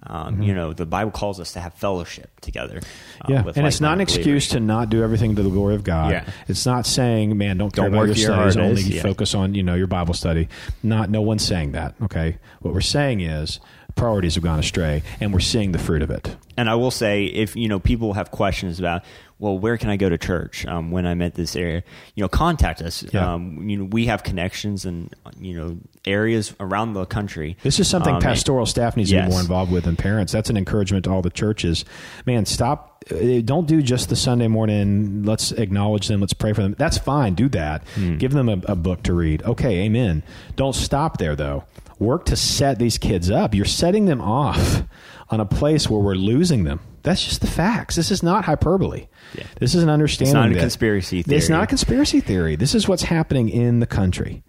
Um, 0.06 0.42
You 0.42 0.54
know, 0.54 0.72
the 0.72 0.84
Bible 0.86 1.10
calls 1.10 1.40
us 1.40 1.52
to 1.54 1.60
have 1.60 1.74
fellowship 1.74 2.40
together. 2.40 2.80
uh, 3.22 3.26
Yeah, 3.28 3.42
with 3.42 3.56
and 3.56 3.66
it's 3.66 3.80
not 3.80 3.94
an 3.94 4.00
excuse 4.00 4.48
to 4.48 4.60
not 4.60 4.90
do 4.90 5.02
everything 5.02 5.34
to 5.36 5.42
the 5.42 5.48
glory 5.50 5.74
of 5.74 5.84
God. 5.84 6.10
Yeah. 6.10 6.24
It's 6.48 6.66
not 6.66 6.86
saying, 6.86 7.36
"Man, 7.38 7.56
don't 7.56 7.72
care 7.74 7.84
Don't 7.84 7.94
about 7.94 8.06
your 8.08 8.16
studies, 8.16 8.56
only 8.56 8.82
yeah. 8.82 9.02
focus 9.02 9.34
on 9.34 9.54
you 9.54 9.62
know 9.62 9.74
your 9.74 9.86
Bible 9.86 10.14
study." 10.14 10.48
Not, 10.82 11.08
no 11.10 11.22
one's 11.22 11.44
saying 11.44 11.72
that. 11.72 11.94
Okay, 12.02 12.36
what 12.60 12.74
we're 12.74 12.80
saying 12.82 13.20
is 13.22 13.60
priorities 13.94 14.34
have 14.34 14.44
gone 14.44 14.58
astray, 14.58 15.02
and 15.20 15.32
we're 15.32 15.40
seeing 15.40 15.72
the 15.72 15.78
fruit 15.78 16.02
of 16.02 16.10
it. 16.10 16.36
And 16.56 16.68
I 16.70 16.74
will 16.76 16.90
say, 16.90 17.24
if 17.24 17.56
you 17.56 17.68
know 17.68 17.80
people 17.80 18.12
have 18.14 18.30
questions 18.30 18.78
about, 18.78 19.02
well, 19.40 19.58
where 19.58 19.76
can 19.76 19.90
I 19.90 19.96
go 19.96 20.08
to 20.08 20.16
church 20.16 20.64
um, 20.66 20.90
when 20.92 21.04
I'm 21.06 21.20
at 21.20 21.34
this 21.34 21.56
area? 21.56 21.82
You 22.14 22.22
know, 22.22 22.28
contact 22.28 22.80
us. 22.80 23.04
Yeah. 23.12 23.34
Um, 23.34 23.68
you 23.68 23.76
know, 23.76 23.84
we 23.84 24.06
have 24.06 24.22
connections 24.22 24.84
and 24.84 25.12
you 25.38 25.54
know 25.56 25.78
areas 26.04 26.54
around 26.60 26.92
the 26.94 27.06
country. 27.06 27.56
This 27.62 27.80
is 27.80 27.88
something 27.88 28.14
Um, 28.14 28.20
pastoral 28.20 28.66
staff 28.66 28.96
needs 28.96 29.10
to 29.10 29.20
be 29.22 29.28
more 29.28 29.40
involved 29.40 29.72
with 29.72 29.84
than 29.84 29.96
parents. 29.96 30.32
That's 30.32 30.50
an 30.50 30.56
encouragement 30.56 31.04
to 31.06 31.10
all 31.10 31.22
the 31.22 31.30
churches. 31.30 31.84
Man, 32.26 32.46
stop. 32.46 33.04
uh, 33.10 33.40
Don't 33.44 33.66
do 33.66 33.82
just 33.82 34.08
the 34.08 34.16
Sunday 34.16 34.46
morning. 34.48 35.24
Let's 35.24 35.50
acknowledge 35.52 36.06
them. 36.08 36.20
Let's 36.20 36.32
pray 36.34 36.52
for 36.52 36.62
them. 36.62 36.76
That's 36.78 36.98
fine. 36.98 37.34
Do 37.34 37.48
that. 37.50 37.82
Hmm. 37.96 38.16
Give 38.18 38.32
them 38.32 38.48
a, 38.48 38.60
a 38.72 38.76
book 38.76 39.02
to 39.04 39.12
read. 39.12 39.42
Okay, 39.42 39.80
amen. 39.82 40.22
Don't 40.56 40.74
stop 40.74 41.18
there, 41.18 41.34
though. 41.34 41.64
Work 41.98 42.26
to 42.26 42.36
set 42.36 42.78
these 42.78 42.98
kids 42.98 43.30
up. 43.30 43.54
You're 43.54 43.64
setting 43.64 44.06
them 44.06 44.20
off 44.20 44.82
on 45.30 45.40
a 45.40 45.46
place 45.46 45.88
where 45.88 46.00
we're 46.00 46.14
losing 46.14 46.64
them. 46.64 46.80
That's 47.02 47.24
just 47.24 47.40
the 47.40 47.46
facts. 47.46 47.96
This 47.96 48.10
is 48.10 48.22
not 48.22 48.44
hyperbole. 48.46 49.08
Yeah. 49.34 49.44
This 49.60 49.74
is 49.74 49.82
an 49.82 49.90
understanding. 49.90 50.34
It's 50.34 50.34
not 50.34 50.52
a 50.52 50.60
conspiracy 50.60 51.24
It's 51.26 51.48
not 51.48 51.64
a 51.64 51.66
conspiracy 51.66 52.20
theory. 52.20 52.56
This 52.56 52.74
is 52.74 52.88
what's 52.88 53.02
happening 53.04 53.48
in 53.48 53.80
the 53.80 53.86
country. 53.86 54.42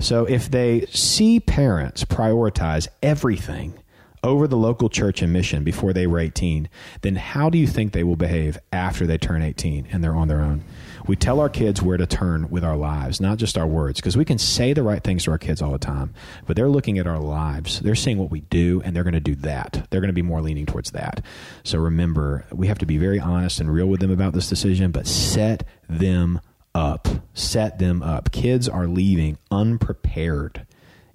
So 0.00 0.24
if 0.24 0.50
they 0.50 0.86
see 0.86 1.38
parents 1.40 2.04
prioritize 2.04 2.88
everything 3.02 3.74
over 4.22 4.48
the 4.48 4.56
local 4.56 4.88
church 4.88 5.22
and 5.22 5.32
mission 5.32 5.64
before 5.64 5.92
they 5.92 6.06
were 6.06 6.18
18, 6.18 6.68
then 7.02 7.16
how 7.16 7.50
do 7.50 7.58
you 7.58 7.66
think 7.66 7.92
they 7.92 8.04
will 8.04 8.16
behave 8.16 8.58
after 8.72 9.06
they 9.06 9.18
turn 9.18 9.42
18 9.42 9.88
and 9.92 10.02
they're 10.02 10.14
on 10.14 10.28
their 10.28 10.40
own? 10.40 10.64
We 11.08 11.16
tell 11.16 11.40
our 11.40 11.48
kids 11.48 11.82
where 11.82 11.96
to 11.96 12.06
turn 12.06 12.50
with 12.50 12.62
our 12.62 12.76
lives, 12.76 13.20
not 13.20 13.38
just 13.38 13.58
our 13.58 13.66
words, 13.66 13.98
because 13.98 14.16
we 14.16 14.24
can 14.24 14.38
say 14.38 14.74
the 14.74 14.82
right 14.82 15.02
things 15.02 15.24
to 15.24 15.32
our 15.32 15.38
kids 15.38 15.60
all 15.60 15.72
the 15.72 15.78
time, 15.78 16.14
but 16.46 16.54
they're 16.54 16.68
looking 16.68 16.98
at 16.98 17.06
our 17.06 17.18
lives. 17.18 17.80
They're 17.80 17.94
seeing 17.94 18.18
what 18.18 18.30
we 18.30 18.42
do, 18.42 18.80
and 18.84 18.94
they're 18.94 19.02
going 19.02 19.14
to 19.14 19.20
do 19.20 19.34
that. 19.36 19.88
They're 19.90 20.00
going 20.00 20.08
to 20.08 20.12
be 20.12 20.22
more 20.22 20.42
leaning 20.42 20.66
towards 20.66 20.90
that. 20.92 21.24
So 21.64 21.78
remember, 21.78 22.44
we 22.52 22.68
have 22.68 22.78
to 22.78 22.86
be 22.86 22.98
very 22.98 23.18
honest 23.18 23.58
and 23.58 23.72
real 23.72 23.86
with 23.86 24.00
them 24.00 24.10
about 24.10 24.34
this 24.34 24.48
decision, 24.48 24.92
but 24.92 25.06
set 25.06 25.64
them 25.88 26.40
up. 26.74 27.08
Set 27.32 27.78
them 27.78 28.02
up. 28.02 28.30
Kids 28.30 28.68
are 28.68 28.86
leaving 28.86 29.38
unprepared 29.50 30.66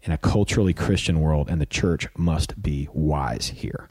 in 0.04 0.12
a 0.12 0.18
culturally 0.18 0.74
Christian 0.74 1.22
world, 1.22 1.50
and 1.50 1.62
the 1.62 1.66
church 1.66 2.08
must 2.18 2.62
be 2.62 2.90
wise 2.94 3.50
here. 3.50 3.90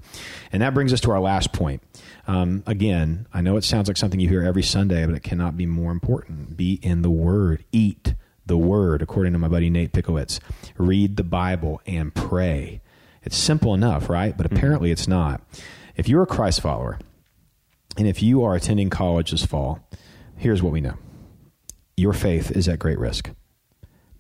And 0.53 0.63
that 0.63 0.75
brings 0.75 0.93
us 0.93 1.01
to 1.01 1.11
our 1.11 1.21
last 1.21 1.53
point. 1.53 1.83
Um, 2.27 2.63
again, 2.67 3.27
I 3.33 3.41
know 3.41 3.57
it 3.57 3.65
sounds 3.65 3.89
like 3.89 3.97
something 3.97 4.21
you 4.21 4.29
hear 4.29 4.43
every 4.43 4.63
Sunday, 4.63 5.05
but 5.07 5.15
it 5.15 5.23
cannot 5.23 5.57
be 5.57 5.67
more 5.67 5.91
important. 5.91 6.57
Be 6.57 6.79
in 6.83 7.03
the 7.03 7.11
Word, 7.11 7.65
eat 7.73 8.15
the 8.45 8.59
Word, 8.59 9.01
according 9.01 9.33
to 9.33 9.39
my 9.39 9.49
buddy 9.49 9.71
Nate 9.71 9.93
Pickowicz. 9.93 10.39
Read 10.77 11.17
the 11.17 11.25
Bible 11.25 11.81
and 11.87 12.15
pray. 12.15 12.83
It's 13.23 13.37
simple 13.37 13.73
enough, 13.73 14.11
right? 14.11 14.37
But 14.37 14.47
apparently 14.47 14.91
it's 14.91 15.09
not. 15.09 15.41
If 15.97 16.09
you're 16.09 16.25
a 16.25 16.27
Christ 16.27 16.61
follower, 16.61 16.99
and 17.97 18.07
if 18.07 18.23
you 18.23 18.45
are 18.45 18.55
attending 18.55 18.91
college 18.91 19.31
this 19.31 19.47
fall, 19.47 19.89
here's 20.37 20.63
what 20.63 20.73
we 20.73 20.81
know 20.81 20.97
your 21.97 22.13
faith 22.13 22.51
is 22.51 22.69
at 22.69 22.79
great 22.79 22.99
risk. 22.99 23.31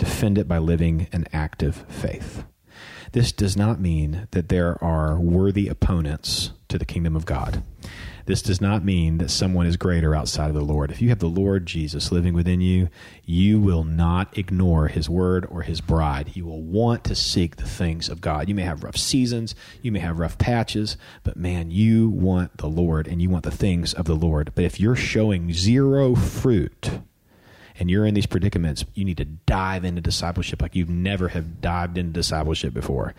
Defend 0.02 0.36
it 0.36 0.48
by 0.48 0.58
living 0.58 1.06
an 1.12 1.28
active 1.32 1.84
faith. 1.88 2.42
This 3.12 3.30
does 3.30 3.56
not 3.56 3.78
mean 3.78 4.26
that 4.32 4.48
there 4.48 4.76
are 4.82 5.16
worthy 5.16 5.68
opponents 5.68 6.50
to 6.66 6.76
the 6.76 6.84
kingdom 6.84 7.14
of 7.14 7.24
God. 7.24 7.62
This 8.26 8.42
does 8.42 8.60
not 8.60 8.84
mean 8.84 9.18
that 9.18 9.30
someone 9.30 9.64
is 9.64 9.76
greater 9.76 10.12
outside 10.12 10.48
of 10.48 10.56
the 10.56 10.60
Lord. 10.60 10.90
If 10.90 11.00
you 11.00 11.10
have 11.10 11.20
the 11.20 11.28
Lord 11.28 11.66
Jesus 11.66 12.10
living 12.10 12.34
within 12.34 12.60
you, 12.60 12.88
you 13.24 13.60
will 13.60 13.84
not 13.84 14.36
ignore 14.36 14.88
his 14.88 15.08
word 15.08 15.46
or 15.48 15.62
his 15.62 15.80
bride. 15.80 16.32
You 16.34 16.46
will 16.46 16.62
want 16.62 17.04
to 17.04 17.14
seek 17.14 17.54
the 17.54 17.68
things 17.68 18.08
of 18.08 18.20
God. 18.20 18.48
You 18.48 18.56
may 18.56 18.64
have 18.64 18.82
rough 18.82 18.96
seasons, 18.96 19.54
you 19.82 19.92
may 19.92 20.00
have 20.00 20.18
rough 20.18 20.36
patches, 20.36 20.96
but 21.22 21.36
man, 21.36 21.70
you 21.70 22.08
want 22.08 22.56
the 22.56 22.66
Lord 22.66 23.06
and 23.06 23.22
you 23.22 23.30
want 23.30 23.44
the 23.44 23.52
things 23.52 23.94
of 23.94 24.06
the 24.06 24.16
Lord. 24.16 24.50
But 24.56 24.64
if 24.64 24.80
you're 24.80 24.96
showing 24.96 25.52
zero 25.52 26.16
fruit, 26.16 26.90
and 27.78 27.90
you're 27.90 28.06
in 28.06 28.14
these 28.14 28.26
predicaments, 28.26 28.84
you 28.94 29.04
need 29.04 29.16
to 29.18 29.24
dive 29.24 29.84
into 29.84 30.00
discipleship 30.00 30.62
like 30.62 30.74
you've 30.74 30.88
never 30.88 31.28
have 31.28 31.60
dived 31.60 31.98
into 31.98 32.12
discipleship 32.12 32.74
before. 32.74 33.14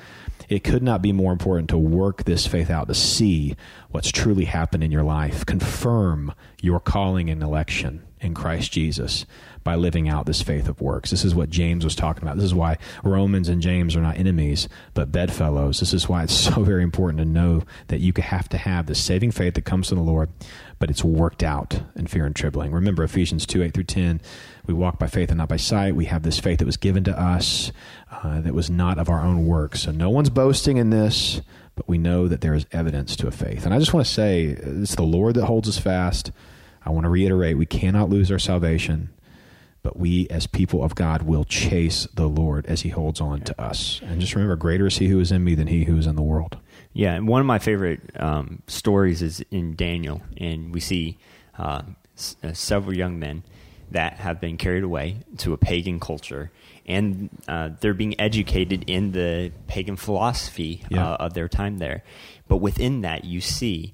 It 0.49 0.63
could 0.63 0.83
not 0.83 1.01
be 1.01 1.11
more 1.11 1.31
important 1.31 1.69
to 1.69 1.77
work 1.77 2.23
this 2.23 2.45
faith 2.45 2.69
out 2.69 2.87
to 2.87 2.93
see 2.93 3.55
what's 3.89 4.11
truly 4.11 4.45
happened 4.45 4.83
in 4.83 4.91
your 4.91 5.03
life, 5.03 5.45
confirm 5.45 6.33
your 6.61 6.79
calling 6.79 7.29
and 7.29 7.41
election 7.41 8.03
in 8.23 8.33
Christ 8.33 8.71
Jesus 8.71 9.25
by 9.63 9.75
living 9.75 10.09
out 10.09 10.25
this 10.25 10.41
faith 10.41 10.67
of 10.67 10.81
works. 10.81 11.11
This 11.11 11.23
is 11.23 11.35
what 11.35 11.49
James 11.49 11.83
was 11.83 11.95
talking 11.95 12.23
about. 12.23 12.35
This 12.35 12.45
is 12.45 12.53
why 12.53 12.77
Romans 13.03 13.49
and 13.49 13.61
James 13.61 13.95
are 13.95 14.01
not 14.01 14.17
enemies, 14.17 14.67
but 14.93 15.11
bedfellows. 15.11 15.79
This 15.79 15.93
is 15.93 16.09
why 16.09 16.23
it's 16.23 16.33
so 16.53 16.63
very 16.63 16.83
important 16.83 17.19
to 17.19 17.25
know 17.25 17.63
that 17.87 17.99
you 17.99 18.13
have 18.17 18.49
to 18.49 18.57
have 18.57 18.85
the 18.85 18.95
saving 18.95 19.31
faith 19.31 19.55
that 19.55 19.65
comes 19.65 19.89
from 19.89 19.97
the 19.97 20.03
Lord, 20.03 20.29
but 20.83 20.89
it's 20.89 21.01
worked 21.01 21.43
out 21.43 21.81
in 21.95 22.07
fear 22.07 22.25
and 22.25 22.35
trembling. 22.35 22.69
Remember 22.69 23.05
Ephesians 23.05 23.45
2 23.45 23.63
8 23.63 23.73
through 23.73 23.85
10. 23.85 24.19
We 24.67 24.73
walk 24.73 24.99
by 24.99 25.07
faith 25.07 25.29
and 25.29 25.37
not 25.37 25.47
by 25.47 25.55
sight. 25.55 25.95
We 25.95 26.03
have 26.07 26.23
this 26.23 26.41
faith 26.41 26.59
that 26.59 26.65
was 26.65 26.75
given 26.75 27.05
to 27.05 27.17
us 27.17 27.71
uh, 28.11 28.41
that 28.41 28.53
was 28.53 28.69
not 28.69 28.99
of 28.99 29.07
our 29.07 29.21
own 29.21 29.45
works. 29.45 29.83
So 29.83 29.91
no 29.91 30.09
one's 30.09 30.29
boasting 30.29 30.75
in 30.75 30.89
this, 30.89 31.39
but 31.77 31.87
we 31.87 31.97
know 31.97 32.27
that 32.27 32.41
there 32.41 32.53
is 32.53 32.65
evidence 32.73 33.15
to 33.15 33.27
a 33.27 33.31
faith. 33.31 33.63
And 33.63 33.73
I 33.73 33.79
just 33.79 33.93
want 33.93 34.05
to 34.05 34.11
say 34.11 34.43
it's 34.43 34.95
the 34.95 35.03
Lord 35.03 35.35
that 35.35 35.45
holds 35.45 35.69
us 35.69 35.77
fast. 35.77 36.33
I 36.85 36.89
want 36.89 37.05
to 37.05 37.09
reiterate 37.09 37.57
we 37.57 37.65
cannot 37.65 38.09
lose 38.09 38.29
our 38.29 38.37
salvation 38.37 39.07
but 39.83 39.97
we 39.97 40.27
as 40.29 40.47
people 40.47 40.83
of 40.83 40.95
God 40.95 41.23
will 41.23 41.43
chase 41.43 42.07
the 42.13 42.27
Lord 42.27 42.65
as 42.65 42.81
he 42.81 42.89
holds 42.89 43.19
on 43.19 43.41
to 43.41 43.61
us. 43.61 43.99
And 44.03 44.21
just 44.21 44.33
remember, 44.33 44.55
greater 44.55 44.87
is 44.87 44.97
he 44.97 45.07
who 45.07 45.19
is 45.19 45.31
in 45.31 45.43
me 45.43 45.55
than 45.55 45.67
he 45.67 45.83
who 45.83 45.97
is 45.97 46.07
in 46.07 46.15
the 46.15 46.21
world. 46.21 46.57
Yeah, 46.93 47.13
and 47.15 47.27
one 47.27 47.41
of 47.41 47.47
my 47.47 47.59
favorite 47.59 48.01
um, 48.15 48.61
stories 48.67 49.21
is 49.21 49.43
in 49.51 49.75
Daniel, 49.75 50.21
and 50.37 50.73
we 50.73 50.79
see 50.79 51.17
uh, 51.57 51.81
s- 52.15 52.35
uh, 52.43 52.53
several 52.53 52.95
young 52.95 53.19
men 53.19 53.43
that 53.91 54.13
have 54.17 54.39
been 54.39 54.57
carried 54.57 54.83
away 54.83 55.17
to 55.37 55.53
a 55.53 55.57
pagan 55.57 55.99
culture, 55.99 56.51
and 56.85 57.29
uh, 57.47 57.69
they're 57.79 57.93
being 57.93 58.19
educated 58.19 58.83
in 58.87 59.11
the 59.11 59.51
pagan 59.67 59.95
philosophy 59.95 60.83
Yeah. 60.89 61.13
uh, 61.13 61.17
of 61.25 61.33
their 61.33 61.47
time 61.47 61.79
there. 61.79 62.03
But 62.47 62.57
within 62.57 63.01
that, 63.01 63.23
you 63.25 63.41
see 63.41 63.93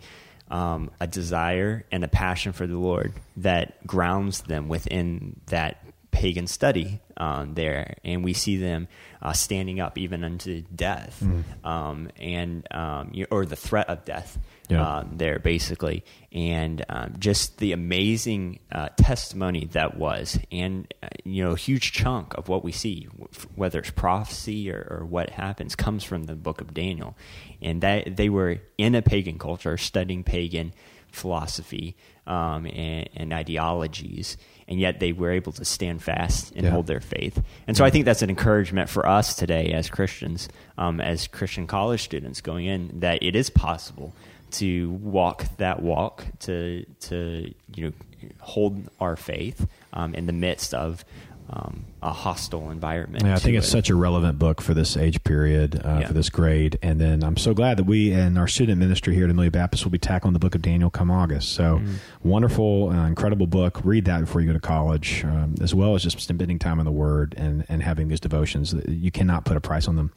um, 0.52 0.90
a 1.00 1.08
desire 1.08 1.86
and 1.92 2.04
a 2.04 2.08
passion 2.08 2.52
for 2.54 2.68
the 2.68 2.78
Lord 2.78 3.14
that 3.38 3.86
grounds 3.88 4.42
them 4.42 4.68
within 4.68 5.40
that 5.48 5.84
pagan 6.12 6.48
study 6.48 7.00
um, 7.17 7.54
there, 7.54 7.95
and 8.04 8.24
we 8.24 8.34
see 8.34 8.58
them 8.58 8.88
uh, 9.22 9.34
standing 9.34 9.80
up 9.80 9.98
even 9.98 10.24
unto 10.24 10.62
death, 10.74 11.22
Mm. 11.24 11.43
um, 11.65 12.10
and 12.17 12.65
um, 12.74 13.10
you- 13.13 13.28
or 13.30 13.45
the 13.45 13.56
threat 13.56 13.89
of 13.89 14.06
death 14.06 14.39
Yeah. 14.69 14.82
uh, 14.84 15.04
there, 15.12 15.39
basically, 15.39 16.04
and 16.32 16.84
um, 16.89 17.15
just 17.19 17.58
the 17.58 17.72
amazing 17.74 18.60
uh, 18.72 18.89
testimony 18.98 19.65
that 19.74 19.98
was, 19.98 20.39
and 20.52 20.91
uh, 21.04 21.08
you 21.26 21.43
know, 21.43 21.52
a 21.52 21.58
huge 21.58 21.91
chunk 21.91 22.34
of 22.36 22.48
what 22.48 22.63
we 22.63 22.72
see, 22.72 23.08
whether 23.56 23.80
it's 23.80 23.91
prophecy 23.91 24.72
or, 24.72 24.88
or 24.89 25.06
what 25.06 25.30
happens, 25.32 25.76
comes 25.76 26.04
from 26.04 26.24
the 26.24 26.36
book 26.36 26.62
of 26.62 26.74
Daniel, 26.74 27.15
and 27.62 27.82
that 27.82 28.15
they 28.15 28.30
were 28.30 28.58
in 28.78 28.95
a 28.95 29.02
pagan 29.02 29.38
culture, 29.38 29.76
studying 29.78 30.24
pagan 30.24 30.74
philosophy 31.12 31.95
um, 32.28 32.65
and, 32.67 33.10
and 33.15 33.34
ideologies, 33.34 34.38
and 34.70 34.80
yet 34.80 35.02
they 35.02 35.12
were 35.12 35.32
able 35.32 35.52
to 35.52 35.66
stand 35.66 36.02
fast 36.02 36.54
and 36.56 36.64
Yeah. 36.64 36.70
hold 36.72 36.88
their 36.88 37.02
faith. 37.02 37.44
And 37.68 37.76
so 37.76 37.84
I 37.84 37.90
think 37.90 38.06
that's 38.06 38.22
an 38.22 38.30
encouragement 38.30 38.90
for 38.90 39.06
us 39.06 39.36
today 39.36 39.74
as 39.74 39.90
Christians, 39.90 40.48
um, 40.78 41.02
as 41.02 41.28
Christian 41.28 41.68
college 41.68 42.02
students 42.04 42.40
going 42.40 42.68
in, 42.68 43.00
that 43.02 43.22
it 43.22 43.36
is 43.36 43.50
possible 43.50 44.14
to 44.52 44.92
walk 44.92 45.46
that 45.58 45.82
walk, 45.82 46.26
to 46.42 46.86
to 47.02 47.54
you 47.76 47.86
know 47.86 47.92
hold 48.40 48.90
our 49.00 49.16
faith 49.16 49.68
um, 49.94 50.14
in 50.16 50.26
the 50.26 50.34
midst 50.34 50.74
of 50.74 51.06
um, 51.52 51.86
a 52.02 52.12
hostile 52.12 52.70
environment. 52.70 53.26
Yeah, 53.26 53.36
I 53.36 53.40
think 53.40 53.58
it's 53.58 53.68
it. 53.68 53.72
such 53.72 53.90
a 53.90 53.96
relevant 53.96 54.38
book 54.38 54.62
for 54.62 54.74
this 54.74 54.96
age 54.96 55.24
period, 55.24 55.82
uh, 55.84 56.00
Yeah. 56.02 56.08
for 56.08 56.14
this 56.14 56.30
grade. 56.30 56.78
And 56.82 57.02
then 57.02 57.24
I'm 57.24 57.38
so 57.38 57.54
glad 57.54 57.78
that 57.78 57.86
we 57.86 58.12
and 58.12 58.38
our 58.38 58.48
student 58.48 58.78
ministry 58.80 59.16
here 59.16 59.26
at 59.26 59.32
Amelia 59.32 59.52
Baptist 59.52 59.84
will 59.84 59.92
be 59.92 59.98
tackling 59.98 60.34
the 60.34 60.40
book 60.40 60.54
of 60.54 60.62
Daniel 60.62 60.90
come 60.90 61.10
August. 61.10 61.54
So 61.54 61.82
wonderful, 62.24 62.90
uh, 62.90 63.08
incredible 63.08 63.48
book. 63.48 63.82
Read 63.84 64.06
that 64.06 64.22
before 64.22 64.42
you 64.42 64.48
go 64.48 64.54
to 64.54 64.60
college, 64.60 65.24
um, 65.26 65.56
as 65.62 65.74
well 65.74 65.96
as 65.96 66.04
just 66.04 66.20
spending 66.20 66.60
time 66.60 66.80
in 66.80 66.86
the 66.86 66.92
Word 66.92 67.34
and, 67.38 67.66
and 67.68 67.82
having 67.82 68.08
these 68.10 68.20
devotions. 68.20 68.76
You 68.88 69.12
cannot 69.12 69.46
put 69.46 69.58
a 69.58 69.62
price 69.62 69.88
on 69.88 69.96
them. 69.96 70.12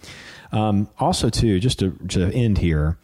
Um, 0.52 0.88
also, 0.98 1.30
too, 1.30 1.58
just 1.60 1.78
to, 1.78 1.92
to 2.08 2.30
end 2.32 2.58
here, 2.58 2.98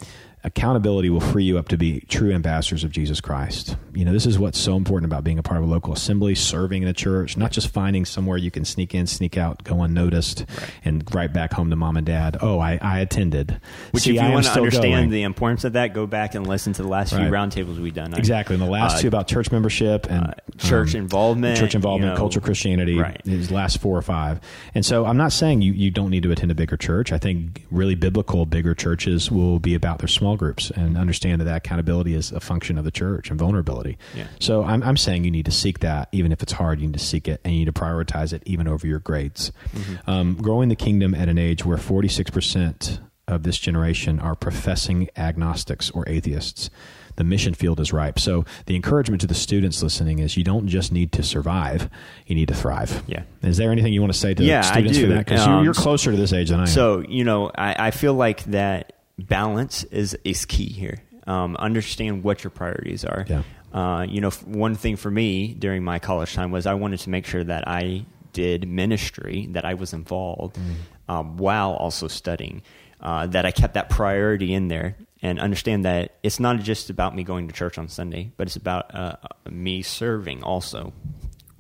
accountability 0.49 1.11
will 1.11 1.21
free 1.21 1.45
you 1.45 1.59
up 1.59 1.69
to 1.69 1.77
be 1.77 2.01
true 2.09 2.33
ambassadors 2.33 2.83
of 2.83 2.91
Jesus 2.91 3.21
Christ. 3.21 3.77
You 3.95 4.05
know, 4.05 4.13
this 4.13 4.27
is 4.27 4.39
what's 4.39 4.59
so 4.59 4.77
important 4.77 5.11
about 5.13 5.23
being 5.25 5.39
a 5.39 5.43
part 5.43 5.59
of 5.61 5.65
a 5.69 5.71
local 5.71 5.93
assembly, 5.93 6.35
serving 6.35 6.83
in 6.83 6.89
a 6.89 6.93
church, 6.93 7.37
not 7.37 7.53
just 7.53 7.69
finding 7.69 8.05
somewhere 8.05 8.37
you 8.39 8.51
can 8.51 8.65
sneak 8.65 8.95
in, 8.95 9.07
sneak 9.07 9.37
out, 9.37 9.63
go 9.65 9.83
unnoticed, 9.83 10.47
and 10.85 11.05
right 11.15 11.33
back 11.33 11.53
home 11.53 11.69
to 11.71 11.77
mom 11.77 11.97
and 11.97 12.07
dad. 12.07 12.39
Oh, 12.41 12.59
I, 12.59 12.79
I 12.81 13.01
attended. 13.01 13.61
Which, 13.91 14.05
See, 14.05 14.11
if 14.11 14.15
you 14.17 14.21
am 14.23 14.33
want 14.33 14.47
to 14.47 14.53
understand 14.53 14.95
going. 14.95 15.11
the 15.11 15.23
importance 15.23 15.65
of 15.65 15.75
that, 15.75 15.95
go 15.95 16.07
back 16.07 16.35
and 16.35 16.47
listen 16.47 16.73
to 16.75 16.83
the 16.83 16.89
last 16.89 17.11
few 17.11 17.21
roundtables 17.21 17.79
we've 17.79 17.95
done. 17.95 18.15
I- 18.15 18.19
Exactly. 18.19 18.55
And 18.55 18.63
the 18.63 18.71
last 18.71 18.97
uh, 18.99 19.01
two 19.03 19.09
about 19.09 19.29
church 19.29 19.53
membership 19.53 20.07
and 20.11 20.29
uh, 20.29 20.33
church 20.59 20.95
um, 20.95 21.03
involvement, 21.03 21.59
church 21.59 21.75
involvement, 21.75 22.11
you 22.11 22.15
know, 22.15 22.19
cultural 22.19 22.45
Christianity. 22.45 22.99
right. 22.99 23.21
These 23.25 23.51
last 23.51 23.79
four 23.81 23.97
or 23.99 24.03
five. 24.03 24.41
And 24.75 24.85
so 24.85 25.05
I'm 25.05 25.17
not 25.19 25.33
saying 25.33 25.63
you, 25.63 25.73
you 25.73 25.91
don't 25.91 26.11
need 26.11 26.23
to 26.23 26.31
attend 26.33 26.51
a 26.51 26.55
bigger 26.55 26.77
church. 26.77 27.13
I 27.13 27.19
think 27.19 27.65
really 27.71 27.95
biblical 27.95 28.47
bigger 28.47 28.75
churches 28.75 29.31
will 29.31 29.59
be 29.59 29.75
about 29.75 29.99
their 29.99 30.09
small 30.09 30.37
groups 30.39 30.71
and 30.71 30.97
understand 30.97 31.41
that 31.41 31.45
that 31.45 31.57
accountability 31.59 32.15
is 32.15 32.33
a 32.33 32.41
function 32.41 32.79
of 32.79 32.85
the 32.85 32.91
church 32.91 33.29
and 33.31 33.39
vulnerability. 33.39 33.99
Yeah. 34.17 34.27
So 34.41 34.65
I'm, 34.65 34.83
I'm 34.83 34.97
saying 34.97 35.25
you 35.25 35.31
need 35.31 35.45
to 35.45 35.51
seek 35.53 35.81
that, 35.81 36.09
even 36.13 36.33
if 36.33 36.43
it's 36.43 36.53
hard, 36.53 36.81
you 36.81 36.87
need 36.87 36.95
to 36.99 37.05
seek 37.05 37.29
it 37.29 37.41
and 37.45 37.53
you 37.53 37.61
need 37.61 37.75
to 37.75 37.79
prioritize 37.79 38.33
it 38.33 38.43
even 38.47 38.67
over 38.67 38.87
your 38.87 39.01
grades. 39.01 39.53
Mm-hmm. 39.75 40.11
Um, 40.11 40.35
growing 40.37 40.71
the 40.71 40.77
kingdom 40.77 41.15
at 41.15 41.29
an 41.29 41.37
age 41.39 41.65
where 41.67 41.77
46% 41.77 43.01
of 43.27 43.43
this 43.43 43.59
generation 43.59 44.19
are 44.21 44.35
professing 44.35 45.09
agnostics 45.17 45.91
or 45.91 46.09
atheists. 46.09 46.71
The 47.17 47.25
mission 47.25 47.53
field 47.53 47.81
is 47.81 47.93
ripe. 47.93 48.19
So 48.21 48.45
the 48.67 48.77
encouragement 48.77 49.21
to 49.23 49.27
the 49.27 49.35
students 49.35 49.83
listening 49.83 50.21
is 50.21 50.37
you 50.37 50.45
don't 50.45 50.69
just 50.69 50.93
need 50.93 51.11
to 51.13 51.23
survive, 51.25 51.91
you 52.27 52.37
need 52.37 52.47
to 52.49 52.55
thrive. 52.55 53.03
Yeah. 53.09 53.25
Is 53.43 53.57
there 53.57 53.73
anything 53.73 53.93
you 53.93 54.01
want 54.01 54.13
to 54.13 54.19
say 54.19 54.35
to 54.35 54.45
Yeah, 54.45 54.61
I 54.61 54.71
students 54.71 54.99
for 54.99 55.07
do. 55.07 55.15
that? 55.15 55.25
Because 55.27 55.41
Um, 55.47 55.65
you're 55.65 55.75
closer 55.75 56.13
to 56.13 56.17
this 56.17 56.33
age 56.33 56.51
than 56.51 56.61
I 56.61 56.63
am. 56.63 56.69
So 56.69 57.01
you 57.09 57.25
know, 57.25 57.51
I, 57.55 57.89
I 57.89 57.91
feel 57.91 58.15
like 58.15 58.45
that 58.45 58.93
balance 59.19 59.85
is 59.85 60.17
is 60.25 60.45
key 60.45 60.69
here. 60.71 61.03
Um, 61.27 61.57
understand 61.57 62.23
what 62.25 62.43
your 62.45 62.51
priorities 62.51 63.05
are. 63.05 63.27
Yeah. 63.29 63.43
Uh, 63.73 64.07
you 64.09 64.21
know, 64.23 64.29
f- 64.29 64.47
one 64.47 64.75
thing 64.75 64.97
for 64.97 65.11
me 65.11 65.53
during 65.53 65.85
my 65.85 65.99
college 65.99 66.33
time 66.35 66.51
was 66.51 66.65
I 66.67 66.73
wanted 66.75 67.01
to 67.01 67.11
make 67.11 67.27
sure 67.27 67.45
that 67.45 67.69
I 67.69 68.07
did 68.33 68.67
ministry, 68.67 69.47
that 69.53 69.65
I 69.67 69.75
was 69.75 69.93
involved 69.93 70.57
Mm. 70.57 71.13
um, 71.13 71.37
while 71.37 71.73
also 71.75 72.09
studying, 72.09 72.63
uh, 73.01 73.27
that 73.27 73.45
I 73.45 73.51
kept 73.51 73.75
that 73.75 73.91
priority 73.91 74.55
in 74.55 74.69
there, 74.69 74.97
and 75.21 75.39
understand 75.39 75.85
that 75.85 76.15
it's 76.23 76.41
not 76.41 76.61
just 76.61 76.89
about 76.89 77.15
me 77.15 77.25
going 77.25 77.49
to 77.49 77.53
church 77.55 77.77
on 77.77 77.89
Sunday, 77.89 78.33
but 78.39 78.47
it's 78.47 78.57
about 78.57 78.95
uh, 78.95 79.17
me 79.51 79.83
serving 79.83 80.43
also 80.43 80.93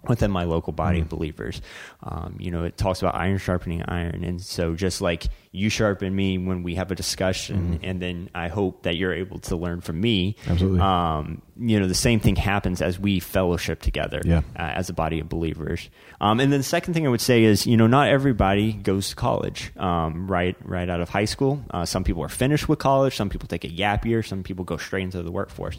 within 0.08 0.30
my 0.30 0.44
local 0.44 0.72
body 0.72 1.00
Mm. 1.00 1.02
of 1.02 1.08
believers. 1.10 1.60
Um, 2.02 2.36
you 2.38 2.50
know, 2.50 2.64
it 2.64 2.78
talks 2.78 3.02
about 3.02 3.16
iron 3.16 3.36
sharpening 3.36 3.82
iron. 3.86 4.24
And 4.24 4.40
so 4.40 4.74
just 4.74 5.02
like 5.02 5.26
you 5.50 5.70
sharpen 5.70 6.14
me 6.14 6.36
when 6.38 6.62
we 6.62 6.74
have 6.74 6.90
a 6.90 6.94
discussion, 6.94 7.80
and 7.82 8.00
then 8.02 8.28
I 8.34 8.48
hope 8.48 8.82
that 8.82 8.96
you're 8.96 9.14
able 9.14 9.38
to 9.40 9.56
learn 9.56 9.80
from 9.80 10.00
me. 10.00 10.34
Mm-hmm. 10.42 10.50
Absolutely. 10.52 10.80
Um, 10.80 11.42
you 11.60 11.80
know, 11.80 11.86
the 11.88 11.94
same 11.94 12.20
thing 12.20 12.36
happens 12.36 12.82
as 12.82 12.98
we 13.00 13.18
fellowship 13.18 13.80
together 13.80 14.20
Yeah. 14.24 14.42
uh, 14.56 14.62
as 14.76 14.90
a 14.90 14.92
body 14.92 15.20
of 15.20 15.28
believers. 15.28 15.88
Um, 16.20 16.38
and 16.38 16.52
then 16.52 16.60
the 16.60 16.64
second 16.64 16.94
thing 16.94 17.06
I 17.06 17.10
would 17.10 17.20
say 17.22 17.44
is, 17.44 17.66
you 17.66 17.76
know, 17.76 17.86
not 17.86 18.08
everybody 18.08 18.72
goes 18.72 19.08
to 19.10 19.16
college 19.16 19.72
um, 19.78 20.30
right 20.30 20.56
right 20.64 20.88
out 20.88 21.00
of 21.00 21.08
high 21.08 21.24
school. 21.24 21.64
Uh, 21.70 21.84
some 21.86 22.04
people 22.04 22.22
are 22.22 22.28
finished 22.28 22.68
with 22.68 22.78
college. 22.78 23.16
Some 23.16 23.28
people 23.30 23.48
take 23.48 23.64
a 23.64 23.68
gap 23.68 24.04
year. 24.06 24.22
Some 24.22 24.42
people 24.42 24.64
go 24.64 24.76
straight 24.76 25.04
into 25.04 25.22
the 25.22 25.32
workforce. 25.32 25.78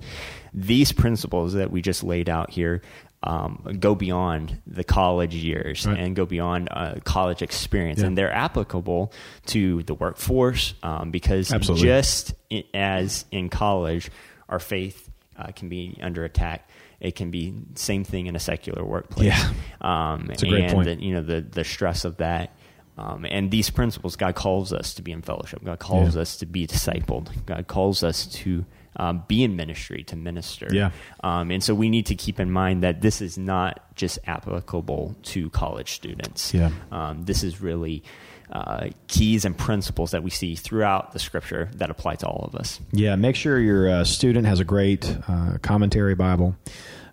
These 0.54 0.92
principles 0.94 1.54
that 1.54 1.70
we 1.72 1.82
just 1.82 2.04
laid 2.04 2.28
out 2.28 2.50
here 2.50 2.82
um, 3.22 3.78
go 3.82 3.96
beyond 3.96 4.62
the 4.66 4.84
college 4.86 5.36
years 5.36 5.86
Right. 5.86 6.00
and 6.00 6.16
go 6.16 6.26
beyond 6.26 6.70
uh, 6.72 6.96
college 7.04 7.42
experience, 7.42 8.00
Yeah. 8.00 8.08
and 8.08 8.18
they're 8.18 8.32
applicable 8.34 9.12
to 9.48 9.59
the 9.84 9.94
workforce 9.94 10.74
um, 10.84 11.12
because 11.12 11.52
Absolutely. 11.54 11.88
just 11.88 12.34
as 12.74 13.26
in 13.32 13.50
college, 13.50 14.10
our 14.48 14.60
faith 14.60 15.10
uh, 15.38 15.52
can 15.56 15.70
be 15.70 15.98
under 16.02 16.24
attack. 16.26 16.70
It 17.00 17.16
can 17.16 17.32
be 17.32 17.54
same 17.76 18.04
thing 18.04 18.26
in 18.28 18.36
a 18.36 18.40
secular 18.40 18.84
workplace. 18.84 19.28
Yeah. 19.28 19.54
um, 19.82 20.26
That's 20.28 20.44
a 20.44 20.48
great 20.48 20.66
and 20.66 20.74
point. 20.74 20.86
The, 20.86 20.96
you 21.04 21.14
know 21.14 21.22
the 21.22 21.42
the 21.42 21.64
stress 21.64 22.04
of 22.06 22.18
that. 22.18 22.56
Um, 22.98 23.26
and 23.30 23.50
these 23.50 23.70
principles, 23.70 24.18
God 24.18 24.36
calls 24.36 24.74
us 24.74 24.94
to 24.96 25.02
be 25.02 25.14
in 25.14 25.22
fellowship. 25.22 25.64
God 25.64 25.80
calls 25.80 26.16
Yeah. 26.16 26.24
us 26.24 26.36
to 26.38 26.46
be 26.46 26.68
discipled. 26.68 27.30
God 27.46 27.68
calls 27.68 28.04
us 28.04 28.26
to 28.28 28.66
um, 29.00 29.24
be 29.28 29.44
in 29.44 29.56
ministry 29.56 30.04
to 30.04 30.16
minister. 30.16 30.68
Yeah. 30.72 30.92
Um, 31.24 31.52
and 31.52 31.64
so 31.64 31.74
we 31.74 31.90
need 31.90 32.06
to 32.08 32.16
keep 32.16 32.40
in 32.40 32.52
mind 32.52 32.84
that 32.84 33.02
this 33.02 33.22
is 33.22 33.38
not 33.38 33.96
just 33.96 34.20
applicable 34.28 35.16
to 35.24 35.50
college 35.52 35.94
students. 35.94 36.54
Yeah. 36.54 36.72
Um, 36.92 37.24
this 37.24 37.44
is 37.44 37.62
really 37.62 38.04
uh, 38.52 38.90
keys 39.08 39.46
and 39.46 39.58
principles 39.58 40.12
that 40.12 40.22
we 40.22 40.30
see 40.30 40.56
throughout 40.56 41.14
the 41.14 41.20
scripture 41.20 41.70
that 41.76 41.90
apply 41.90 42.16
to 42.16 42.28
all 42.28 42.44
of 42.46 42.56
us. 42.56 42.80
Yeah, 42.92 43.16
make 43.16 43.36
sure 43.36 43.60
your 43.60 43.90
uh, 43.90 44.04
student 44.04 44.48
has 44.48 44.60
a 44.60 44.66
great 44.66 45.16
uh, 45.28 45.60
commentary 45.62 46.16
Bible. 46.16 46.56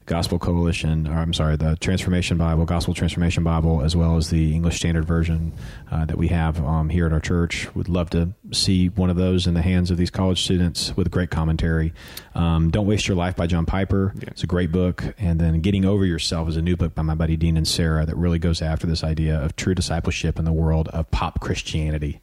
Gospel 0.06 0.38
Coalition, 0.38 1.08
or 1.08 1.14
I'm 1.14 1.32
sorry, 1.32 1.56
the 1.56 1.76
Transformation 1.76 2.38
Bible, 2.38 2.64
Gospel 2.64 2.94
Transformation 2.94 3.42
Bible, 3.42 3.82
as 3.82 3.96
well 3.96 4.16
as 4.16 4.30
the 4.30 4.54
English 4.54 4.76
Standard 4.76 5.04
Version 5.04 5.52
uh, 5.90 6.04
that 6.04 6.16
we 6.16 6.28
have 6.28 6.64
um, 6.64 6.88
here 6.88 7.06
at 7.06 7.12
our 7.12 7.20
church. 7.20 7.74
Would 7.74 7.88
love 7.88 8.10
to 8.10 8.32
see 8.52 8.88
one 8.88 9.10
of 9.10 9.16
those 9.16 9.48
in 9.48 9.54
the 9.54 9.62
hands 9.62 9.90
of 9.90 9.96
these 9.96 10.10
college 10.10 10.42
students 10.42 10.96
with 10.96 11.10
great 11.10 11.30
commentary. 11.30 11.92
Um, 12.36 12.70
Don't 12.70 12.86
Waste 12.86 13.08
Your 13.08 13.16
Life 13.16 13.34
by 13.34 13.48
John 13.48 13.66
Piper. 13.66 14.14
Yeah. 14.16 14.28
It's 14.28 14.44
a 14.44 14.46
great 14.46 14.70
book. 14.70 15.02
And 15.18 15.40
then 15.40 15.60
Getting 15.60 15.84
Over 15.84 16.04
Yourself 16.04 16.48
is 16.48 16.56
a 16.56 16.62
new 16.62 16.76
book 16.76 16.94
by 16.94 17.02
my 17.02 17.16
buddy 17.16 17.36
Dean 17.36 17.56
Inserra 17.56 18.06
that 18.06 18.16
really 18.16 18.38
goes 18.38 18.62
after 18.62 18.86
this 18.86 19.02
idea 19.02 19.36
of 19.36 19.56
true 19.56 19.74
discipleship 19.74 20.38
in 20.38 20.44
the 20.44 20.52
world 20.52 20.88
of 20.88 21.10
pop 21.10 21.40
Christianity. 21.40 22.20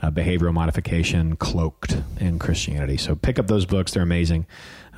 Uh, 0.00 0.10
behavioral 0.12 0.52
modification 0.52 1.34
cloaked 1.34 1.96
in 2.20 2.38
Christianity. 2.38 2.96
So 2.96 3.16
pick 3.16 3.36
up 3.36 3.48
those 3.48 3.66
books; 3.66 3.92
they're 3.92 4.02
amazing, 4.02 4.46